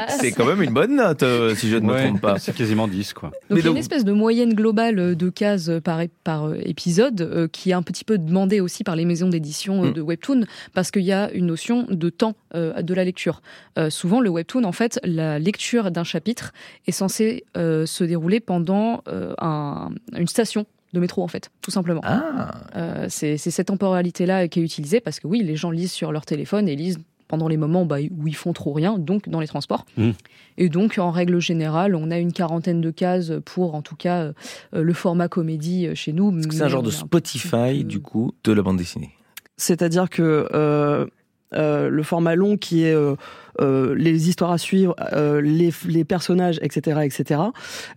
[0.21, 2.39] C'est quand même une bonne note, euh, si je ne me trompe pas.
[2.39, 3.31] C'est quasiment 10, quoi.
[3.31, 7.21] Donc Mais il y a une espèce de moyenne globale de cases par, par épisode
[7.21, 9.93] euh, qui est un petit peu demandée aussi par les maisons d'édition euh, Mm.
[9.93, 13.43] de Webtoon parce qu'il y a une notion de temps euh, de la lecture.
[13.79, 16.53] Euh, souvent le Webtoon, en fait, la lecture d'un chapitre
[16.87, 19.03] est censée euh, se dérouler pendant
[19.41, 22.01] un- une station de métro en fait, tout simplement.
[22.05, 25.93] Ah, Euh, c'est c'est cette temporalité-là qui est utilisée parce que oui, les gens lisent
[25.93, 29.29] sur leur téléphone et lisent pendant les moments bah, où ils font trop rien, donc
[29.29, 29.85] dans les transports.
[29.97, 30.11] Mm.
[30.59, 34.25] Et donc, en règle générale, on a une quarantaine de cases pour, en tout cas,
[34.25, 34.33] euh,
[34.73, 36.33] le format comédie euh, chez nous.
[36.51, 39.11] c'est un genre de Spotify, peu- du coup, de la bande dessinée
[39.57, 41.07] C'est-à-dire que euh,
[41.55, 43.15] euh, le format long qui est euh,
[43.61, 47.41] euh, les histoires à suivre, euh, les, les personnages, etc., etc.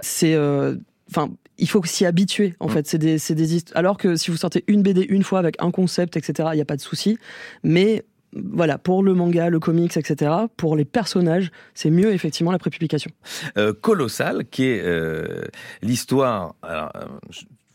[0.01, 0.75] C'est euh,
[1.11, 2.69] Enfin, il faut s'y habituer, en Mm.
[2.69, 2.87] fait.
[2.87, 5.55] C'est des, c'est des hist- Alors que si vous sortez une BD une fois avec
[5.59, 7.17] un concept, etc., il n'y a pas de souci.
[7.63, 12.59] Mais voilà, pour le manga, le comics, etc., pour les personnages, c'est mieux, effectivement, la
[12.59, 13.11] prépublication.
[13.57, 15.43] Euh, Colossal, qui est euh,
[15.81, 16.55] l'histoire.
[16.65, 16.87] euh,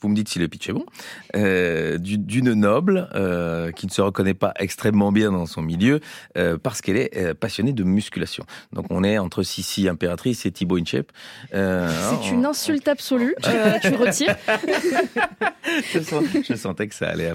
[0.00, 0.84] Vous me dites si le pitch est bon.
[1.34, 6.00] euh, du- D'une noble euh, qui ne se reconnaît pas extrêmement bien dans son milieu
[6.36, 8.44] euh, parce qu'elle est euh, passionnée de musculation.
[8.72, 10.74] Donc on est entre Sissi impératrice et Thibaut.
[11.54, 13.34] Euh, C'est on- une insulte absolue.
[13.46, 14.36] Euh, tu retires.
[15.92, 17.32] Je, sens- je sentais que ça allait,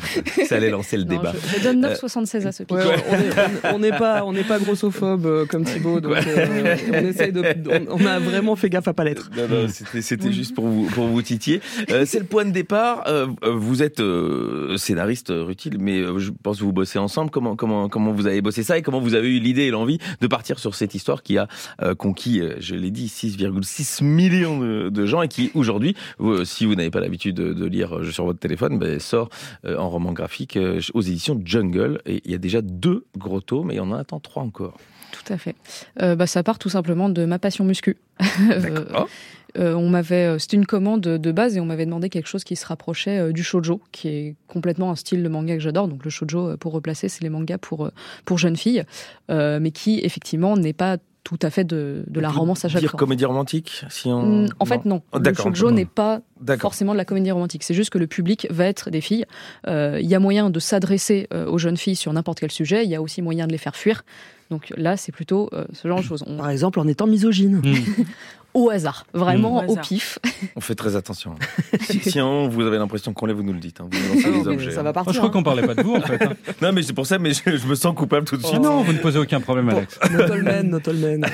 [0.48, 1.34] ça allait lancer le Non, débat.
[1.34, 2.78] je, je donne 9,76 à ce pitch.
[2.78, 6.76] Ouais, on est- on n'est pas, on n'est pas grossophobe euh, comme Thibaut, donc euh,
[6.94, 7.44] on essaye de,
[7.90, 9.30] on, on a vraiment fait gaffe à pas l'être.
[9.36, 11.60] Non, non, c'était, c'était juste pour vous, pour vous titiller.
[11.90, 13.04] Euh, c'est le point de départ.
[13.08, 17.32] Euh, euh, vous êtes euh, scénariste, Rutil, mais je pense que vous bossez ensemble.
[17.32, 20.00] Comment, comment, comment vous avez bossé ça et comment vous avez eu l'idée et l'envie
[20.22, 21.48] de partir sur cette histoire qui a
[21.82, 25.96] euh, conquis, je l'ai dit, 6,6 millions de, de gens et qui aujourd'hui,
[26.44, 29.30] si vous n'avez pas l'habitude de, de lire sur votre téléphone, ben, sort
[29.66, 30.58] en roman graphique
[30.94, 32.02] aux éditions Jungle.
[32.06, 34.78] Et il y a déjà deux gros tomes, et il y en attend trois encore.
[35.12, 35.56] Tout à fait.
[36.02, 37.98] Euh, bah, ça part tout simplement de ma passion muscu.
[38.52, 39.10] Euh, D'accord.
[39.58, 42.44] Euh, on m'avait, euh, c'était une commande de base et on m'avait demandé quelque chose
[42.44, 45.88] qui se rapprochait euh, du shojo, qui est complètement un style de manga que j'adore.
[45.88, 47.90] Donc le shojo, pour replacer, c'est les mangas pour
[48.26, 48.84] pour jeunes filles,
[49.32, 52.80] euh, mais qui effectivement n'est pas tout à fait de, de la romance à chaque
[52.80, 52.98] Dire fois.
[52.98, 54.48] comédie romantique, si on.
[54.58, 55.02] En fait, non.
[55.12, 56.22] Oh, le shoujo n'est pas
[56.60, 57.62] forcément de la comédie romantique.
[57.64, 59.26] C'est juste que le public va être des filles.
[59.68, 62.84] Euh, Il y a moyen de s'adresser euh, aux jeunes filles sur n'importe quel sujet.
[62.86, 64.04] Il y a aussi moyen de les faire fuir.
[64.50, 66.24] Donc là, c'est plutôt euh, ce genre de choses.
[66.26, 67.62] On- Par exemple, en étant misogyne.
[68.54, 69.66] au hasard, vraiment Mmh.
[69.66, 69.82] Au au hasard.
[69.88, 70.20] pif.
[70.56, 71.36] On fait très attention.
[71.82, 73.80] si, si on- vous avez l'impression qu'on l'est, vous nous le dites.
[73.82, 73.88] hein.
[73.92, 74.84] Vous lancez Ah non, objets, ça hein.
[74.84, 75.14] va Oh, partir.
[75.14, 75.32] je crois hein.
[75.34, 76.22] qu'on parlait pas de vous en fait.
[76.24, 76.34] hein.
[76.62, 78.56] Non, mais c'est pour ça, mais je, je me sens coupable tout de suite.
[78.58, 80.00] Ah non, vous ne posez aucun problème, Alex.
[80.12, 81.26] No Tolmen, no Tolmen.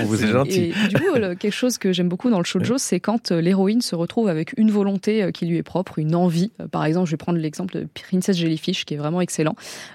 [0.00, 0.30] On vous aime.
[0.32, 0.72] gentil.
[0.84, 3.40] Et du coup, le- quelque chose que j'aime beaucoup dans le shoujo, c'est quand euh,
[3.40, 6.52] l'héroïne se retrouve avec une volonté euh, qui lui est propre, une envie.
[6.60, 9.54] Euh, Par exemple, je vais prendre l'exemple de Princess Jellyfish, qui est vraiment excellent.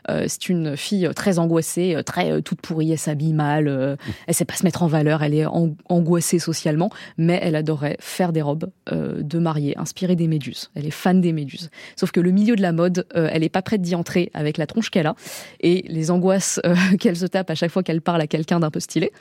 [0.09, 3.95] Euh, c'est une fille très angoissée, très toute pourrie, elle s'habille mal, euh,
[4.27, 7.97] elle sait pas se mettre en valeur, elle est an- angoissée socialement, mais elle adorerait
[7.99, 10.69] faire des robes euh, de mariée, inspirées des méduses.
[10.75, 11.69] Elle est fan des méduses.
[11.95, 14.57] Sauf que le milieu de la mode, euh, elle est pas prête d'y entrer avec
[14.57, 15.15] la tronche qu'elle a
[15.61, 18.71] et les angoisses euh, qu'elle se tape à chaque fois qu'elle parle à quelqu'un d'un
[18.71, 19.11] peu stylé.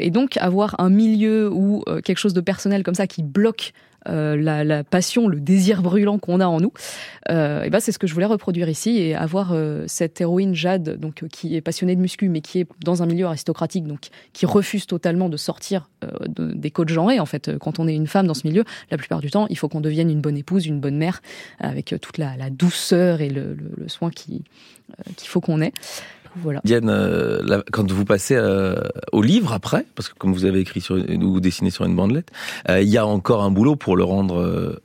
[0.00, 3.72] Et donc avoir un milieu ou quelque chose de personnel comme ça qui bloque
[4.08, 6.72] euh, la, la passion, le désir brûlant qu'on a en nous,
[7.30, 10.54] euh, et ben c'est ce que je voulais reproduire ici et avoir euh, cette héroïne
[10.54, 13.86] Jade, donc euh, qui est passionnée de muscu, mais qui est dans un milieu aristocratique,
[13.86, 17.20] donc qui refuse totalement de sortir euh, de- des codes genrés.
[17.20, 19.56] En fait, quand on est une femme dans ce milieu, la plupart du temps, il
[19.58, 21.22] faut qu'on devienne une bonne épouse, une bonne mère,
[21.58, 24.42] avec toute la, la douceur et le, le- le soin qui-
[25.16, 25.72] qu'il faut qu'on ait.
[26.36, 26.60] Voilà.
[26.64, 28.74] Diane, euh, la- quand vous passez euh,
[29.12, 32.30] au livre après, parce que comme vous avez écrit sur ou dessiné sur une bandelette,
[32.68, 34.80] euh, il y a encore un boulot pour le rendre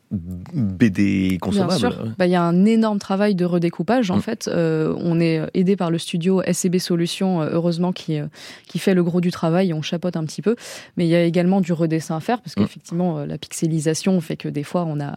[0.54, 1.70] BD consommable.
[1.80, 2.06] Bien sûr.
[2.18, 4.10] Bah, Il y a un énorme travail de redécoupage.
[4.12, 4.22] En Mm.
[4.22, 8.20] fait, on est aidé par le studio SCB Solutions, heureusement, qui,
[8.68, 9.74] qui fait le gros du travail.
[9.74, 10.56] On chapote un petit peu.
[10.98, 12.62] Mais il y a également du redessin à faire, parce Mm.
[12.62, 15.16] qu'effectivement, la pixelisation fait que des fois, on a,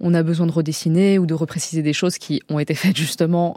[0.00, 3.56] on a besoin de redessiner ou de repréciser des choses qui ont été faites justement.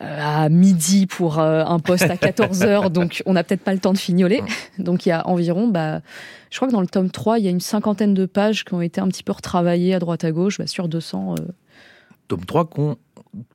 [0.00, 3.72] Euh, à midi pour euh, un poste à 14 heures, donc on n'a peut-être pas
[3.72, 4.42] le temps de fignoler.
[4.78, 6.00] Donc il y a environ, bah,
[6.50, 8.74] je crois que dans le tome 3, il y a une cinquantaine de pages qui
[8.74, 11.34] ont été un petit peu retravaillées à droite à gauche, bah, sur 200.
[11.38, 11.44] euh,
[12.28, 12.96] Tome 3 qu'on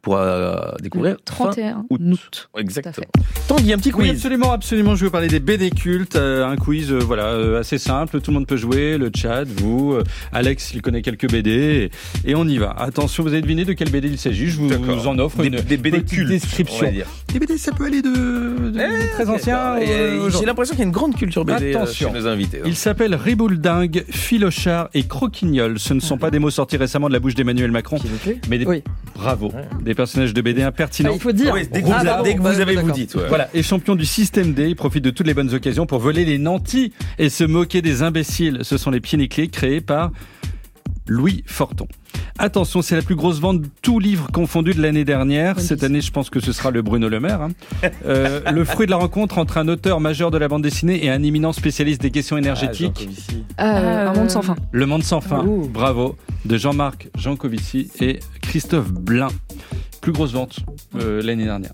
[0.01, 1.13] pourra découvrir.
[1.13, 1.99] le 31 août.
[2.01, 2.49] août.
[2.57, 3.07] Exactement.
[3.47, 4.11] Tanguy, un petit Oui, quiz.
[4.11, 4.95] absolument, absolument.
[4.95, 8.21] Je veux parler des BD cultes, euh, un quiz, euh, voilà, euh, assez simple.
[8.21, 11.89] Tout le monde peut jouer, le chat, vous, euh, Alex, il connaît quelques BD,
[12.25, 12.71] et, et on y va.
[12.71, 14.47] Attention, vous avez deviné de quel BD il s'agit.
[14.49, 14.71] Je vous,
[15.07, 16.77] en offre des, une des BD cultes, description.
[16.81, 17.07] on va dire.
[17.33, 20.83] Les BD, ça peut aller de, de- de très euh, euh, J'ai l'impression qu'il y
[20.83, 22.09] a une grande culture BD euh, Attention.
[22.09, 22.59] chez nos invités.
[22.59, 22.63] hein.
[22.65, 25.79] Il s'appelle Ribouledingue, Filochard et Croquignol.
[25.79, 28.17] Ce ne sont pas des mots sortis récemment de la bouche d'Emmanuel Macron, S'il vous
[28.17, 28.39] plaît.
[28.49, 28.83] mais des, Oui.
[29.15, 29.63] bravo, Ouais.
[29.81, 31.11] Des personnages de BD Ah, impertinents.
[31.13, 31.53] il faut dire.
[31.53, 33.15] Oui, dès que vous, Ah, dès que vous avez, vous dites.
[33.15, 33.27] ouais.
[33.27, 36.25] Voilà, et champion du système D, il profite de toutes les bonnes occasions pour voler
[36.25, 38.59] les nantis et se moquer des imbéciles.
[38.61, 40.11] Ce sont les pieds nickelés créés par
[41.07, 41.87] Louis Forton.
[42.37, 45.59] Attention, c'est la plus grosse vente de tous livres confondus de l'année dernière.
[45.59, 47.41] Cette année, je pense que ce sera le Bruno Le Maire.
[47.41, 47.49] hein.
[48.05, 51.09] Euh, le fruit de la rencontre entre un auteur majeur de la bande dessinée et
[51.09, 53.09] un éminent spécialiste des questions énergétiques.
[53.57, 54.55] Ah, euh, un monde sans fin.
[54.71, 55.67] Le Monde sans fin, Ouh.
[55.71, 59.27] bravo, de Jean-Marc Jancovici et Christophe Blin.
[60.01, 60.57] Plus grosse vente
[60.95, 61.73] euh, l'année dernière.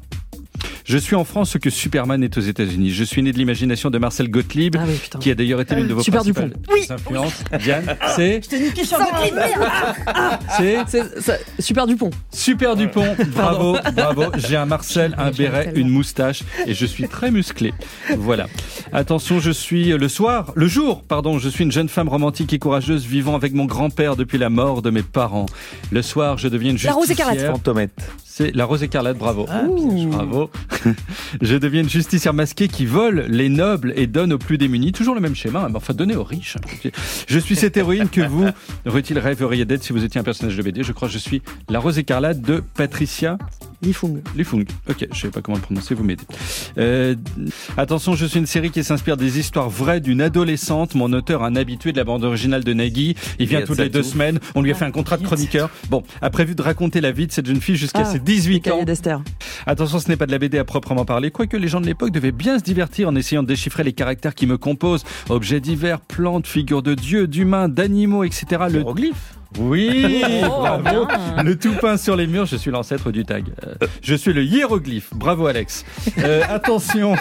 [0.88, 2.91] Je suis en France ce que Superman est aux États-Unis.
[2.91, 5.89] Je suis né de l'imagination de Marcel Gottlieb, Ah oui, qui a d'ailleurs été l'une
[5.89, 6.54] de vos Super principales
[6.89, 7.43] influences.
[7.62, 7.84] Diane,
[8.15, 8.39] c'est
[10.58, 12.10] c'est C'est- Super Dupont.
[12.32, 13.15] Super Dupont.
[13.36, 14.23] Bravo, bravo.
[14.38, 17.73] J'ai un Marcel, un béret, une moustache et je suis très musclé.
[18.17, 18.47] Voilà.
[18.93, 22.60] Attention, je suis le soir, le jour, pardon, je suis une jeune femme romantique et
[22.60, 25.47] courageuse vivant avec mon grand-père depuis la mort de mes parents.
[25.91, 27.34] Le soir, je deviens une La Rose justicière.
[27.34, 27.52] écarlate.
[27.58, 27.91] Fantomette.
[28.26, 29.47] C'est la rose écarlate, bravo.
[29.50, 29.63] Ah.
[30.12, 30.52] Bravo.
[31.41, 34.91] Je deviens une justicière masquée qui vole les nobles et donne aux plus démunis.
[34.91, 36.57] Toujours le même schéma, hein, mais enfin donner aux riches.
[37.27, 38.47] Je suis cette héroïne que vous,
[38.85, 40.83] Rutil, rêveriez d'être si vous étiez un personnage de BD.
[40.83, 43.37] Je crois que je suis la rose écarlate de Patricia
[43.81, 44.21] Lifung.
[44.35, 44.65] Lifung.
[44.89, 46.23] Ok, je sais pas comment le prononcer, vous m'aidez.
[46.79, 47.15] Euh,
[47.77, 50.95] attention, je suis une série qui s'inspire des histoires vraies d'une adolescente.
[50.95, 53.15] Mon auteur, un habitué de la bande originale de Nagui.
[53.37, 54.39] Il vient toutes les deux semaines.
[54.55, 55.69] On lui a fait un contrat de chroniqueur.
[55.89, 58.67] Bon, a prévu de raconter la vie de cette jeune fille jusqu'à Ah, ses 18
[58.69, 58.79] ans.
[59.67, 62.12] Attention, ce n'est pas de la BD à proprement parler, quoique les gens de l'époque
[62.12, 65.03] devaient bien se divertir en essayant de déchiffrer les caractères qui me composent.
[65.30, 68.65] Objets divers, plantes, figures de dieux, d'humains, d'animaux, etc.
[68.69, 68.80] Le...
[68.82, 69.37] Hiéroglyphe.
[69.60, 71.05] Oui, Oh, bravo.
[71.05, 71.43] bien.
[71.43, 73.45] Le tout peint sur les murs, je suis l'ancêtre du tag.
[73.65, 75.10] Euh, je suis le hiéroglyphe.
[75.15, 75.86] Bravo Alex.
[76.19, 77.15] Euh, attention,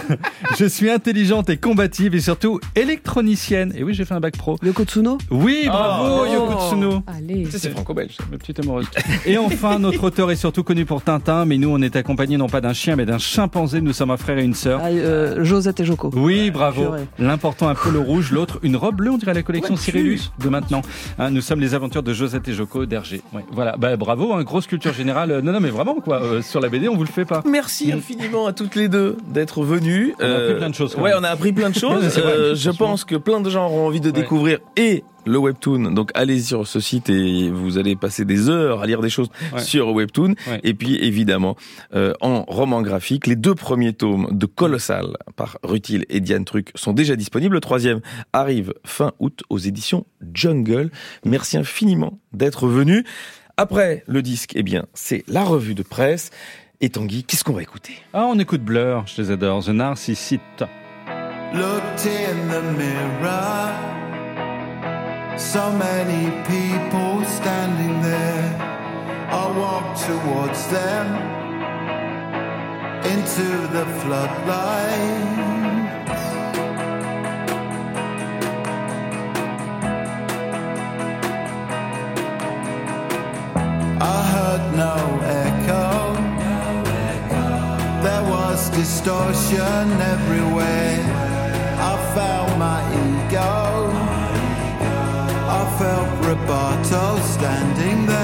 [0.58, 3.72] je suis intelligente et combative et surtout électronicienne.
[3.76, 4.56] Et oui, j'ai fait un bac pro.
[4.62, 5.18] Yoko Tsuno?
[5.30, 6.32] Oui, bravo Oh.
[6.32, 7.02] Yoko Tsuno.
[7.06, 7.44] Allez.
[7.50, 8.16] Ça, c'est franco-belge.
[8.30, 8.86] Ma petite amoureuse.
[9.24, 12.48] Et enfin, notre auteur est surtout connu pour Tintin, mais nous, on est accompagnés non
[12.48, 13.80] pas d'un chien, mais d'un chimpanzé.
[13.80, 14.80] Nous sommes un frère et une sœur.
[14.82, 16.10] Ah, euh, Josette et Joko.
[16.14, 16.84] Oui, bravo.
[16.86, 17.06] Purée.
[17.18, 20.48] L'important un polo rouge, l'autre une robe bleue, on dirait la collection Ouais, Cyrillus de
[20.48, 20.82] maintenant.
[21.18, 23.20] Hein, nous sommes les aventures de Josette et Joko d'Hergé.
[23.32, 25.30] Ouais, voilà, bah, bravo, hein, grosse culture générale.
[25.30, 27.42] Euh, Non, non, mais vraiment quoi, euh, sur la BD, on vous le fait pas.
[27.48, 30.14] Merci infiniment à toutes les deux d'être venues.
[30.18, 32.18] On a appris plein de choses, Ouais, on a appris plein de choses.
[32.18, 35.90] Euh, je pense que plein de gens auront envie de découvrir et le webtoon.
[35.92, 39.28] Donc allez sur ce site et vous allez passer des heures à lire des choses
[39.52, 39.60] Ouais.
[39.60, 40.34] sur webtoon.
[40.48, 40.60] Ouais.
[40.62, 41.56] Et puis évidemment
[41.94, 46.70] euh, en roman graphique, les deux premiers tomes de Colossal par Rutil et Diane Truc
[46.74, 47.54] sont déjà disponibles.
[47.54, 48.00] Le troisième
[48.32, 50.90] arrive fin août aux éditions Jungle.
[51.24, 53.04] Merci infiniment d'être venu.
[53.56, 56.30] Après le disque, eh bien, c'est la revue de presse.
[56.82, 57.94] Et Tanguy, qu'est-ce qu'on va écouter?
[58.12, 59.64] Ah, on écoute Blur, je les adore.
[59.64, 60.40] The Narcissite.
[61.54, 63.72] Looked in the mirror.
[65.38, 68.56] So many people standing there.
[69.30, 71.06] I walk towards them
[73.04, 75.26] into the floodlight.
[84.00, 84.96] I heard no
[85.44, 86.14] echo.
[88.02, 91.00] There was distortion everywhere.
[91.78, 92.80] I found my
[93.28, 93.65] ego.
[96.86, 98.15] Roboto standing there.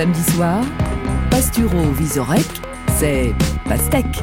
[0.00, 0.64] Samedi soir,
[1.30, 2.46] Pasturo Visorek,
[2.98, 3.34] c'est
[3.66, 4.22] Pastèque.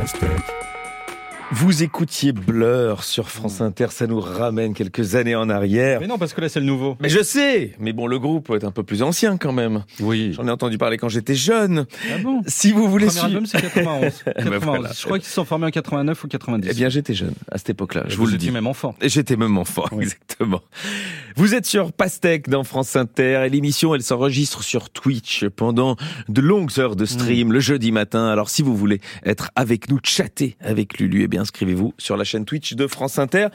[1.52, 6.02] Vous écoutiez Blur sur France Inter, ça nous ramène quelques années en arrière.
[6.02, 6.98] Mais non, parce que là, c'est le nouveau.
[7.00, 9.86] Mais je sais, mais bon, le groupe est un peu plus ancien quand même.
[10.02, 10.34] Oui.
[10.34, 11.86] J'en ai entendu parler quand j'étais jeune.
[12.14, 13.28] Ah bon Si vous voulez suivre...
[13.28, 14.24] album, c'est 91.
[14.36, 14.60] 91.
[14.66, 14.92] voilà.
[14.94, 16.68] Je crois qu'ils se sont formés en 89 ou 90.
[16.70, 18.52] Eh bien, j'étais jeune à cette époque-là, je vous le dis.
[18.52, 18.94] même enfant.
[19.02, 20.04] J'étais même enfant, Oui.
[20.04, 20.62] exactement.
[21.38, 25.96] Vous êtes sur Pastèque dans France Inter et l'émission, elle s'enregistre sur Twitch pendant
[26.28, 28.28] de longues heures de stream le jeudi matin.
[28.28, 32.24] Alors si vous voulez être avec nous, chatter avec Lulu, eh bien inscrivez-vous sur la
[32.24, 33.48] chaîne Twitch de France Inter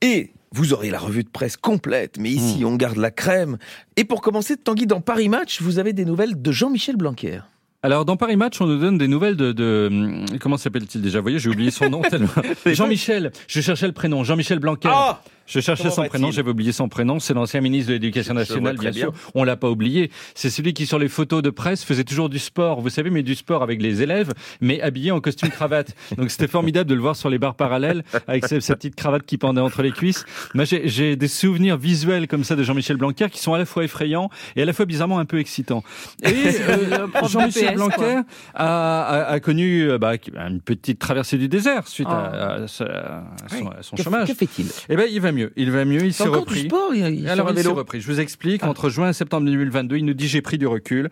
[0.00, 2.18] et vous aurez la revue de presse complète.
[2.18, 2.66] Mais ici, Mm.
[2.66, 3.56] on garde la crème.
[3.96, 7.40] Et pour commencer, Tanguy, dans Paris Match, vous avez des nouvelles de Jean-Michel Blanquer.
[7.84, 11.18] Alors, dans Paris Match, on nous donne des nouvelles de, de comment s'appelle-t-il déjà?
[11.18, 12.28] Vous voyez, j'ai oublié son nom tellement.
[12.66, 13.32] Jean-Michel.
[13.48, 14.22] Je cherchais le prénom.
[14.22, 14.88] Jean-Michel Blanquer.
[14.92, 15.20] Ah
[15.52, 17.18] Je cherchais Comment son prénom, j'avais oublié son prénom.
[17.20, 19.12] C'est l'ancien ministre de l'Éducation nationale, bien sûr.
[19.34, 20.10] On l'a pas oublié.
[20.34, 22.80] C'est celui qui, sur les photos de presse, faisait toujours du sport.
[22.80, 25.94] Vous savez, mais du sport avec les élèves, mais habillé en costume cravate.
[26.16, 29.24] Donc c'était formidable de le voir sur les barres parallèles avec sa, sa petite cravate
[29.24, 30.24] qui pendait entre les cuisses.
[30.54, 33.84] Moi, j'ai- des souvenirs visuels comme ça de Jean-Michel Blanquer qui sont à la fois
[33.84, 35.82] effrayants et à la fois bizarrement un peu excitants.
[36.22, 36.28] Et
[36.68, 38.20] euh, Jean-Michel Blanquer
[38.54, 40.12] a, a- a connu euh, bah,
[40.48, 44.28] une petite traversée du désert suite à, à son, à son Que- chômage.
[44.28, 44.66] Que fait-il?
[44.88, 45.41] Eh ben, il va mieux.
[45.56, 46.04] Il va mieux.
[46.04, 46.62] Il s'est repris.
[46.62, 48.00] du sport, il, il Alors, il s'est repris.
[48.00, 48.64] Je vous explique.
[48.64, 51.10] Entre juin et septembre 2022, il nous dit j'ai pris du recul.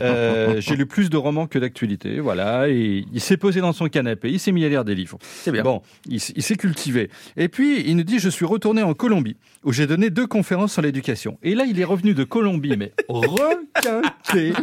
[0.00, 2.20] Euh, j'ai lu plus de romans que d'actualités.
[2.20, 2.68] Voilà.
[2.68, 4.30] Et il s'est posé dans son canapé.
[4.30, 5.18] Il s'est mis à lire des livres.
[5.22, 5.62] C'est bien.
[5.62, 7.10] Bon, il s'est cultivé.
[7.36, 9.36] Et puis, il nous dit je suis retourné en Colombie
[9.68, 11.36] où j'ai donné deux conférences sur l'éducation.
[11.42, 14.54] Et là, il est revenu de Colombie, mais requinqué.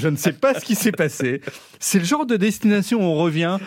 [0.00, 1.42] Je ne sais pas ce qui s'est passé.
[1.78, 3.58] C'est le genre de destination où on revient.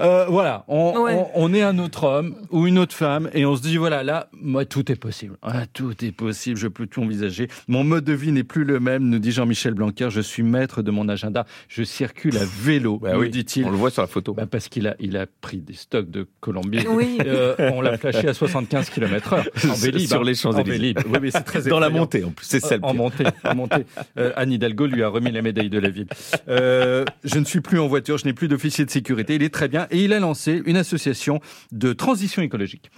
[0.00, 1.12] euh, voilà, on, Ouais.
[1.14, 4.02] on- on est un autre homme ou une autre femme et on se dit voilà,
[4.02, 5.36] là, moi, tout est possible.
[5.42, 7.48] Ah, tout est possible, je peux tout envisager.
[7.68, 10.08] Mon mode de vie n'est plus le même, nous dit Jean-Michel Blanquer.
[10.10, 11.44] Je suis maître de mon agenda.
[11.68, 13.66] Je circule à vélo, Bah oui, dit-il.
[13.66, 14.32] On le voit sur la photo.
[14.34, 16.84] Bah, parce qu'il a, il a pris des stocks de Colombie.
[16.88, 17.18] Oui.
[17.24, 19.44] Euh, on l'a flashé à 75 km heure.
[19.68, 20.08] En Vélib.
[20.14, 20.70] Sur les Champs-Élysées.
[20.70, 20.98] En Vélib.
[21.08, 22.46] Oui, mais c'est très Dans la montée, en plus.
[22.46, 23.84] C'est ça le En montée, en montée.
[24.18, 26.06] Euh, Anne Hidalgo lui a remis la médaille de la ville.
[26.48, 29.34] Euh, je ne suis plus en voiture, je n'ai plus d'officier de sécurité.
[29.34, 31.40] Il est très bien et il a lancé une association
[31.72, 32.90] de transition écologique.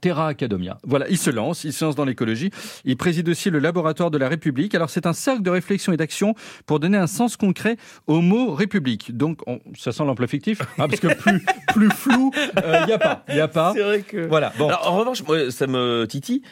[0.00, 0.78] Terra Academia.
[0.84, 2.50] Voilà, il se lance, il se lance dans l'écologie.
[2.84, 4.74] Il préside aussi le laboratoire de la République.
[4.74, 6.34] Alors c'est un cercle de réflexion et d'action
[6.66, 9.16] pour donner un sens concret au mot République.
[9.16, 11.44] Donc on- ça sent l'emploi fictif, hein, parce que plus
[11.74, 13.72] plus flou, il n'y a pas, il y a pas.
[13.74, 14.26] C'est vrai que.
[14.26, 14.52] Voilà.
[14.58, 14.68] Bon.
[14.68, 16.42] Alors, en revanche, moi, ça me titille.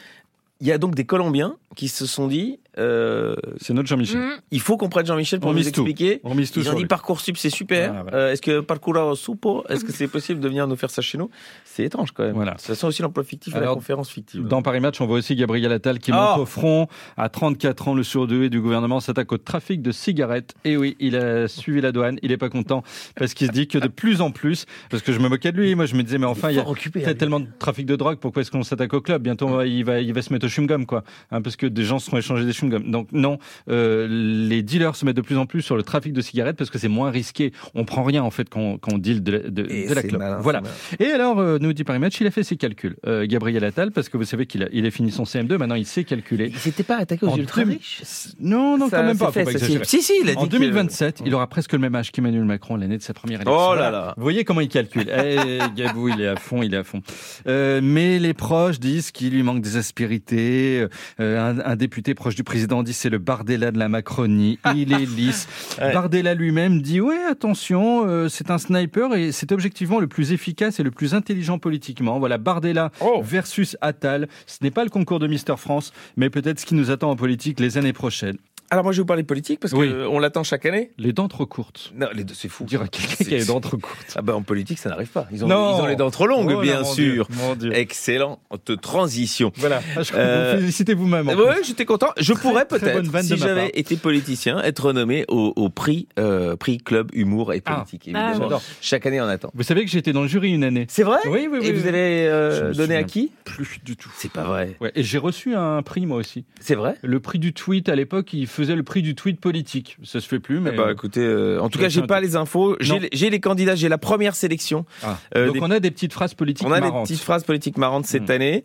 [0.63, 4.19] Il y a donc des Colombiens qui se sont dit euh, C'est notre Jean-Michel.
[4.21, 4.29] Mm.
[4.51, 5.81] il faut qu'on prenne Jean-Michel pour On nous mise tout.
[5.81, 6.21] expliquer.
[6.23, 6.87] On mise tout Ils ont dit lui.
[6.87, 7.89] Parcoursup, c'est super.
[7.89, 8.17] Voilà, voilà.
[8.17, 11.17] Euh, Est-ce que Parcours Supo, est-ce que c'est possible de venir nous faire ça chez
[11.17, 11.29] nous?
[11.65, 12.33] C'est étrange quand même.
[12.35, 12.55] Voilà.
[12.59, 14.47] Ça sent aussi l'emploi fictif à la Alors, conférence fictive.
[14.47, 16.87] Dans Paris Match, on voit aussi Gabriel Attal qui Oh monte au front.
[17.17, 20.53] À 34 ans, le surdoué du gouvernement s'attaque au trafic de cigarettes.
[20.63, 22.19] Et oui, il a suivi la douane.
[22.21, 22.83] Il est pas content
[23.15, 25.57] parce qu'il se dit que de plus en plus, parce que je me moquais de
[25.57, 27.01] lui, moi je me disais, mais enfin, il y a occupé.
[27.01, 29.21] peut-être tellement de trafic de drogue, pourquoi est-ce qu'on s'attaque au club?
[29.23, 31.03] Bientôt, il va, il va se mettre au chewing-gum, quoi.
[31.31, 32.89] Hein, parce que des gens se seront échangés des chewing-gums.
[32.91, 33.37] Donc non,
[33.69, 36.69] euh, les dealers se mettent de plus en plus sur le trafic de cigarettes parce
[36.69, 37.51] que c'est moins risqué.
[37.75, 40.01] On prend rien, en fait, quand, quand on deal de, la- de, Et de la
[40.01, 40.21] c'est clope.
[40.21, 40.61] malin, voilà.
[40.99, 42.95] Et alors, euh, nous dit Paris Match, il a fait ses calculs.
[43.07, 45.75] Euh, Gabriel Attal, parce que vous savez qu'il a, il a fini son CM2, maintenant
[45.75, 46.47] il sait calculer.
[46.49, 48.01] Il s'était pas attaqué aux ultra riches?
[48.39, 49.31] Non, non, Ça, quand même pas.
[49.31, 49.51] fait, pas.
[49.83, 52.43] Si, si, il a dit En que- 2027, il aura presque le même âge qu'Emmanuel
[52.45, 53.57] Macron l'année de sa première élection.
[53.71, 54.13] Oh là là.
[54.17, 55.09] Vous voyez comment il calcule.
[55.09, 57.01] Eh, Gabou, il est à fond, il est à fond.
[57.47, 60.42] Euh, mais les proches disent qu'il lui manque des aspérités.
[60.43, 60.87] Euh,
[61.19, 64.59] un, un député proche du président dit c'est le Bardella de la Macronie.
[64.75, 65.47] Il est lisse.
[65.81, 65.93] Ouais.
[65.93, 70.79] Bardella lui-même dit ouais, attention, euh, c'est un sniper et c'est objectivement le plus efficace
[70.79, 72.19] et le plus intelligent politiquement.
[72.19, 73.21] Voilà, Bardella Oh.
[73.23, 74.27] versus Attal.
[74.47, 77.15] Ce n'est pas le concours de Mister France, mais peut-être ce qui nous attend en
[77.15, 78.37] politique les années prochaines.
[78.71, 79.91] Alors moi je vais vous parler politique parce Oui.
[79.91, 80.91] qu'on l'attend chaque année.
[80.97, 81.91] Les dents trop courtes.
[81.95, 82.63] Non, les deux, c'est fou.
[82.65, 84.13] Dire à quelqu'un qui a les dents trop courtes.
[84.15, 85.27] Ah ben en politique ça n'arrive pas.
[85.31, 85.77] Ils ont, Non.
[85.77, 87.27] ils ont les dents trop longues Oh bien mon sûr.
[87.27, 87.73] Dieu, mon Dieu.
[87.75, 88.39] Excellente
[88.81, 89.51] transition.
[89.57, 89.81] Voilà.
[90.15, 91.27] Euh, vous félicitez vous-même.
[91.27, 91.63] plus.
[91.65, 92.09] j'étais content.
[92.17, 96.77] Je pourrais très peut-être, si j'avais été politicien, être renommé au, au prix, euh, prix
[96.79, 97.75] club humour et Ah.
[97.75, 98.09] politique.
[98.13, 98.61] Ah, évidemment.
[98.81, 99.51] Chaque année on attend.
[99.53, 100.85] Vous savez que j'étais dans le jury une année.
[100.89, 101.19] C'est vrai?
[101.25, 101.67] Oui, oui, oui.
[101.67, 101.77] Et oui.
[101.79, 103.31] vous allez euh, Je me donner à qui?
[103.45, 104.11] Plus du tout.
[104.17, 104.75] C'est pas vrai.
[104.81, 106.45] Ouais, et j'ai reçu un prix moi aussi.
[106.59, 106.95] C'est vrai?
[107.01, 109.97] Le prix du tweet à l'époque, il faisait le prix du tweet politique.
[110.03, 110.71] Ça se fait plus, mais.
[110.73, 112.77] Eh ben, écoutez, euh, en tout cas, j'ai pas les infos.
[112.79, 114.85] J'ai les- candidats, j'ai la première sélection.
[115.03, 115.17] Ah.
[115.35, 117.07] Euh, Donc des- on a des petites phrases politiques On a marrantes.
[117.07, 118.31] des petites phrases politiques marrantes cette Mm.
[118.31, 118.63] année.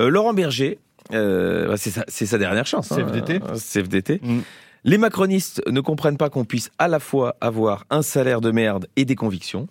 [0.00, 0.78] Euh, Laurent Berger,
[1.12, 2.92] euh, bah, c'est sa, dernière chance.
[2.92, 2.96] hein.
[2.96, 3.40] CFDT.
[3.42, 4.20] Euh, CFDT.
[4.22, 4.38] Mm.
[4.84, 8.86] Les macronistes ne comprennent pas qu'on puisse à la fois avoir un salaire de merde
[8.96, 9.66] et des convictions.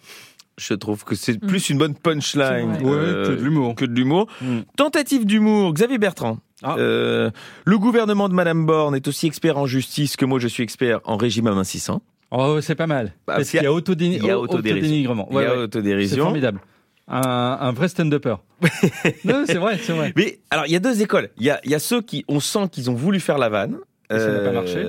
[0.60, 3.76] Je trouve que c'est plus une bonne punchline Ouais, euh, que de l'humour.
[3.76, 4.28] que de l'humour.
[4.76, 6.40] Tentative d'humour, Xavier Bertrand.
[6.64, 6.76] Ah.
[6.80, 7.30] Euh,
[7.66, 11.00] le gouvernement de Madame Borne est aussi expert en justice que moi je suis expert
[11.04, 12.02] en régime amincissant.
[12.32, 13.14] Oh, c'est pas mal.
[13.28, 14.78] Bah, Parce qu'il y a, autodéni- il y a au- autodérision.
[14.86, 15.28] autodénigrement.
[15.32, 15.54] Il y a Ouais, ouais.
[15.56, 16.24] C'est autodérision.
[16.26, 16.60] formidable.
[17.08, 18.36] Un, un vrai stand-upper.
[19.24, 20.12] non, c'est vrai, c'est vrai.
[20.18, 21.30] Mais alors, il y a deux écoles.
[21.38, 23.48] Il y a, il y a ceux qui, on sent qu'ils ont voulu faire la
[23.50, 23.78] vanne.
[24.10, 24.84] Et ça n'a pas marché.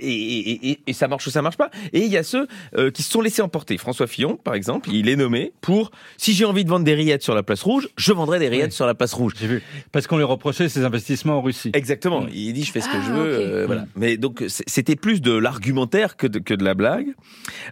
[0.00, 0.12] Et,
[0.50, 1.70] et- et- et ça marche ou ça marche pas.
[1.92, 3.76] Et il y a ceux euh, qui se sont laissés emporter.
[3.78, 7.22] François Fillon, par exemple, il est nommé pour si j'ai envie de vendre des rillettes
[7.22, 8.72] sur la place rouge, je vendrai des rillettes Oui.
[8.76, 9.32] sur la place rouge.
[9.38, 9.62] J'ai vu.
[9.92, 11.70] Parce qu'on lui reprochait ses investissements en Russie.
[11.74, 12.22] Exactement.
[12.22, 12.28] Mm.
[12.32, 13.26] Il dit je fais ce que Ah, je veux.
[13.26, 13.86] euh, voilà.
[13.96, 17.08] Mais donc c'était plus de l'argumentaire que de, que de la blague.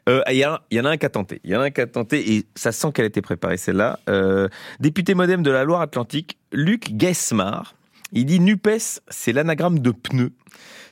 [0.09, 1.41] Euh, Il y, a- il y en a un qui a tenté.
[1.45, 3.99] Il y en a un qui a tenté et ça sent qu'elle était préparée celle-là.
[4.09, 4.49] Euh,
[4.81, 7.75] député modem de la Loire-Atlantique, Luc Guesmar.
[8.13, 8.69] Il dit Nupes,
[9.09, 10.33] c'est l'anagramme de pneu.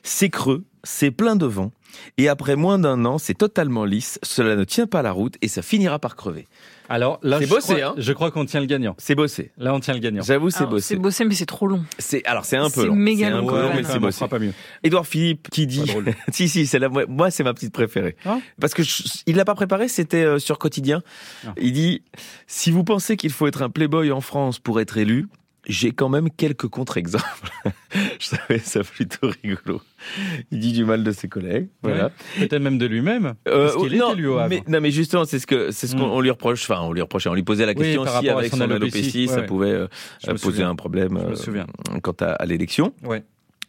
[0.03, 1.71] C'est creux, c'est plein de vent.
[2.17, 4.17] Et après moins d'un an, c'est totalement lisse.
[4.23, 6.47] Cela ne tient pas la route et ça finira par crever.
[6.89, 7.93] Alors là, C'est je bossé, crois, hein.
[7.97, 8.95] je crois qu'on tient le gagnant.
[8.97, 9.51] C'est bossé.
[9.57, 10.23] Là, on tient le gagnant.
[10.23, 10.87] J'avoue, c'est bossé.
[10.87, 11.83] C'est bossé, mais c'est trop long.
[11.99, 12.95] C'est alors c'est un peu C'est long.
[12.95, 14.17] méga C'est un long, quand long, mais c'est on bossé.
[14.17, 14.53] fera pas mieux.
[14.83, 15.83] Édouard Philippe qui dit
[16.31, 18.39] si si c'est la moi, moi, c'est ma petite préférée Ah.
[18.59, 21.01] parce que je- il l'a pas préparé c'était euh, sur quotidien
[21.45, 21.53] Ah.
[21.61, 22.03] il dit
[22.47, 25.27] si vous pensez qu'il faut être un playboy en France pour être élu
[25.67, 27.51] j'ai quand même quelques contre-exemples
[28.19, 29.81] je trouvais ça plutôt rigolo
[30.51, 32.05] il dit du mal de ses collègues voilà
[32.37, 32.47] Ouais.
[32.47, 33.35] Peut-être même de lui-même.
[33.47, 34.49] Euh, parce qu'il non, élu au Havre.
[34.49, 36.11] mais, non, mais justement, c'est ce que c'est ce qu'on Mm.
[36.11, 36.63] on lui reproche.
[36.69, 38.97] Enfin, on lui reprochait, on lui posait la Oui, question par si avec son alopécie.
[38.97, 39.87] alopécie, Ouais, ça pouvait euh,
[40.25, 40.69] poser souviens.
[40.69, 41.67] un problème Je me euh, souviens.
[42.01, 42.93] quant à, à l'élection.
[43.03, 43.23] Ouais.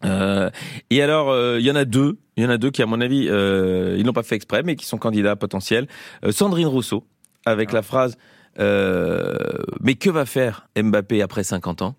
[0.05, 0.51] Euh,
[0.91, 2.17] et alors, euh, il y en a deux.
[2.37, 4.63] Il y en a deux qui, à mon avis, euh, ils n'ont pas fait exprès,
[4.63, 5.87] mais qui sont candidats potentiels.
[6.31, 7.05] Sandrine Rousseau,
[7.45, 7.75] avec Ah.
[7.77, 8.17] la phrase
[8.59, 9.35] euh,
[9.81, 11.95] Mais que va faire Mbappé après 50 ans?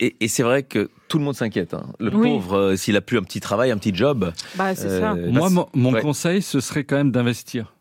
[0.00, 1.72] Et, et c'est vrai que tout le monde s'inquiète.
[1.74, 1.86] hein.
[1.98, 2.28] Le Oui.
[2.28, 4.32] pauvre, euh, s'il a plus un petit travail, un petit job.
[4.56, 5.14] Bah, c'est euh, ça.
[5.14, 6.00] Moi, mon, mon ouais.
[6.02, 7.72] conseil, ce serait quand même d'investir.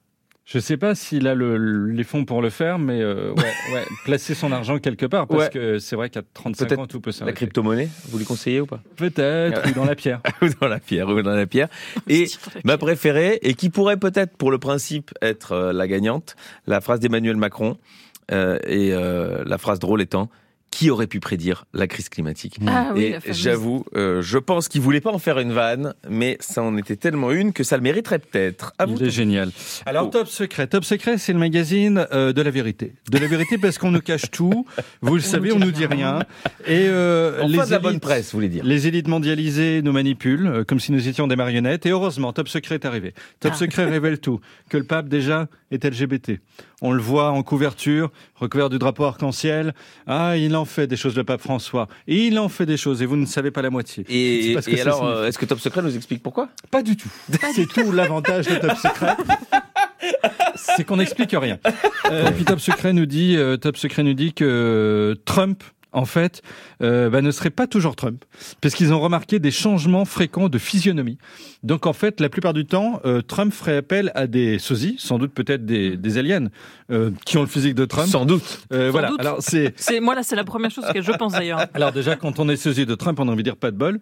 [0.47, 3.83] Je sais pas s'il a le- les fonds pour le faire, mais euh, ouais, ouais,
[4.05, 5.49] placer son argent quelque part, parce Ouais.
[5.49, 7.35] que c'est vrai qu'à 35 Peut-être ans, tout peut La s'arrêter.
[7.37, 8.79] crypto-monnaie, vous lui conseillez ou pas?
[8.95, 10.21] Peut-être, ou dans la pierre.
[10.43, 11.67] Ou dans la pierre, ou dans la pierre.
[12.07, 12.27] Et
[12.63, 16.35] ma préférée, et qui pourrait peut-être, pour le principe, être euh, la gagnante,
[16.67, 17.77] la phrase d'Emmanuel Macron,
[18.31, 20.29] euh, et euh, la phrase drôle étant
[20.71, 24.99] qui aurait pu prédire la crise climatique Ah Et j'avoue, euh, je pense qu'il voulait
[24.99, 28.19] pas en faire une vanne, mais ça en était tellement une que ça le mériterait
[28.19, 28.73] peut-être.
[28.77, 28.97] À vous.
[28.99, 29.51] Il est génial.
[29.85, 30.09] Alors, Oh.
[30.09, 30.67] Top Secret.
[30.67, 32.93] Top Secret, c'est le magazine euh, de la vérité.
[33.09, 34.65] De la vérité parce qu'on nous cache tout.
[35.01, 36.19] Vous le savez, on nous dit rien.
[36.67, 38.63] Et euh, Enfin, les de la bonne élites- presse, vous voulez dire.
[38.65, 41.85] Les élites mondialisées nous manipulent euh, comme si nous étions des marionnettes.
[41.85, 43.13] Et heureusement, Top Secret est arrivé.
[43.39, 43.57] Top Ah.
[43.57, 44.41] Secret révèle tout.
[44.69, 46.41] Que le pape, déjà, est LGBT.
[46.81, 49.73] On le voit en couverture, recouvert du drapeau arc-en-ciel.
[50.07, 51.87] Ah, il en fait des choses, le pape François.
[52.07, 54.05] Et il en fait des choses, et vous ne savez pas la moitié.
[54.09, 55.17] Et, parce que et ça alors, signifie.
[55.17, 56.49] euh, est-ce que Top Secret nous explique pourquoi?
[56.71, 57.09] Pas du tout.
[57.53, 59.15] C'est tout l'avantage de Top Secret.
[60.55, 61.59] C'est qu'on n'explique rien.
[62.11, 65.63] Euh, et puis Top Secret nous dit, euh, Top Secret nous dit que Trump,
[65.95, 66.41] en fait,
[66.81, 68.23] euh, bah, ne serait pas toujours Trump,
[68.61, 71.17] parce qu'ils ont remarqué des changements fréquents de physionomie.
[71.63, 75.17] Donc en fait, la plupart du temps, euh, Trump ferait appel à des sosies, sans
[75.17, 76.49] doute peut-être des, des aliens,
[76.91, 78.07] euh, qui ont le physique de Trump.
[78.07, 78.61] Sans doute.
[78.71, 79.09] Euh, voilà.
[79.09, 79.19] doute.
[79.19, 81.65] Alors c'est C'est moi là, c'est la première chose que je pense d'ailleurs.
[81.73, 83.77] alors déjà, quand on est sosie de Trump, on a envie de dire pas de
[83.77, 83.99] bol.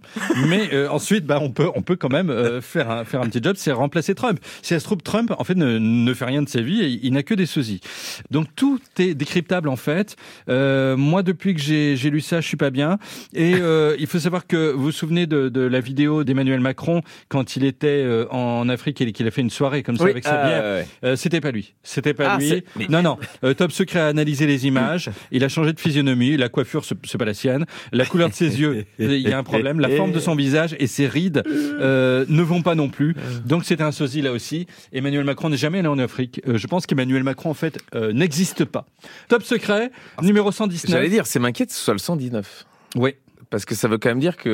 [0.48, 3.28] Mais euh, ensuite, bah, on peut, on peut quand même euh, faire un, faire un
[3.28, 4.40] petit job, c'est remplacer Trump.
[4.62, 7.00] Si ça se trouve, Trump, en fait, ne, ne fait rien de sa vie et
[7.04, 7.82] il n'a que des sosies.
[8.32, 10.16] Donc tout est décryptable en fait.
[10.50, 12.98] Euh, moi, depuis que j'ai j'ai lu ça, je suis pas bien.
[13.34, 17.02] Et euh, il faut savoir que vous vous souvenez de, de la vidéo d'Emmanuel Macron
[17.30, 20.24] quand il était euh, en Afrique et qu'il a fait une soirée comme ça avec
[20.24, 20.64] sa ah, bière.
[20.64, 20.88] ouais.
[21.04, 21.74] Euh, c'était pas lui.
[21.84, 22.64] C'était pas Ah, lui.
[22.76, 23.18] mais- Non, non.
[23.44, 25.10] Euh, Top Secret a analysé les images.
[25.32, 26.38] Il a changé de physionomie.
[26.38, 27.66] La coiffure, ce- c'est pas la sienne.
[27.92, 29.80] La couleur de ses yeux, il y a un problème.
[29.80, 33.16] La forme de son visage et ses rides euh, ne vont pas non plus.
[33.46, 34.68] Donc c'était un sosie là aussi.
[34.92, 36.42] Emmanuel Macron n'est jamais allé en Afrique.
[36.48, 38.86] Euh, je pense qu'Emmanuel Macron en fait euh, n'existe pas.
[39.28, 40.92] Top Secret, numéro 119.
[40.92, 42.66] J'allais dire, c'est m'inquiète soit le 119.
[42.96, 43.16] Oui.
[43.50, 44.52] Parce que ça veut quand même dire qu'il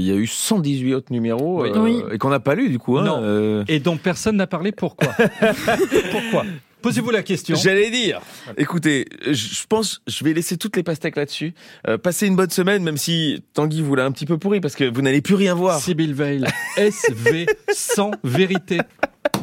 [0.00, 2.02] y a eu 118 autres numéros euh, Oui.
[2.10, 2.98] et qu'on n'a pas lu du coup.
[2.98, 3.20] hein, Non.
[3.22, 3.64] euh.
[3.68, 4.72] Et dont personne n'a parlé.
[4.72, 5.12] Pourquoi?
[6.10, 6.44] Pourquoi?
[6.80, 7.54] Posez-vous la question.
[7.54, 8.20] J'allais dire.
[8.56, 11.54] Écoutez, je je pense, je vais laisser toutes les pastèques là-dessus.
[11.86, 14.74] Euh, passez une bonne semaine, même si Tanguy vous l'a un petit peu pourri, parce
[14.74, 15.78] que vous n'allez plus rien voir.
[15.78, 16.44] Sibyl Veil,
[16.76, 18.78] SV, sans vérité.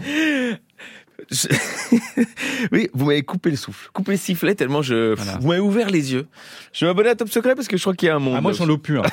[1.31, 1.47] Je-
[2.71, 5.13] oui, vous m'avez coupé le souffle, coupé le sifflet tellement je.
[5.15, 5.37] Voilà.
[5.39, 6.27] Vous m'avez ouvert les yeux.
[6.73, 8.35] Je vais m'abonner à Top Secret parce que je crois qu'il y a un monde.
[8.37, 9.03] Ah, moi, j'en loupe plus un.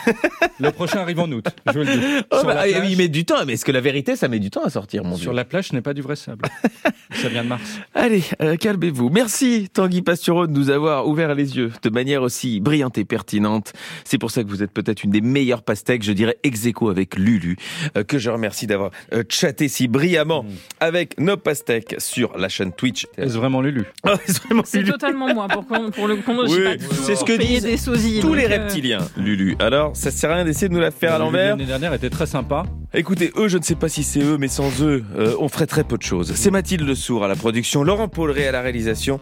[0.61, 1.46] Le prochain arrive en août.
[1.66, 2.00] Je vous le dis.
[2.30, 4.28] Oh, Sur bah, ah, plage- il met du temps, mais est-ce que la vérité, ça
[4.28, 6.16] met du temps à sortir, mon Sur Dieu la plage, ce n'est pas du vrai
[6.16, 6.44] sable.
[7.14, 7.62] Ça vient de Mars.
[7.94, 9.11] Allez, euh, calmez-vous.
[9.11, 13.72] Merci Tanguy Pastureau de nous avoir ouvert les yeux de manière aussi brillante et pertinente.
[14.04, 17.16] C'est pour ça que vous êtes peut-être une des meilleures pastèques, je dirais ex avec
[17.16, 17.57] Lulu,
[17.96, 20.48] euh, que je remercie d'avoir euh, chatté si brillamment Mm.
[20.80, 23.07] avec nos pastèques sur la chaîne Twitch.
[23.16, 24.14] Est-ce vraiment Lulu Ah,
[24.64, 26.49] c'est totalement moi pour, qu'on- pour le compte.
[26.49, 28.20] Oui, c'est ce que disent des sosies.
[28.20, 29.57] Tous les euh, reptiliens, Lulu.
[29.59, 31.51] Alors, ça sert à rien d'essayer de nous la faire à l'envers.
[31.57, 32.64] L'année dernière était très sympa.
[32.94, 35.66] Écoutez, eux, je ne sais pas si c'est eux, mais sans eux, euh, on ferait
[35.66, 36.32] très peu de choses.
[36.34, 39.20] C'est Mathilde Le Sourd à la production, Laurent Pauleret à la réalisation,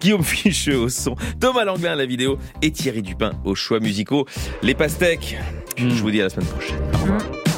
[0.00, 4.26] Guillaume Ficheux au son, Thomas Langlin à la vidéo et Thierry Dupin aux choix musicaux.
[4.62, 5.36] Les pastèques,
[5.76, 6.78] je vous dis à la semaine prochaine.
[6.94, 7.18] Au revoir.
[7.20, 7.49] Mm.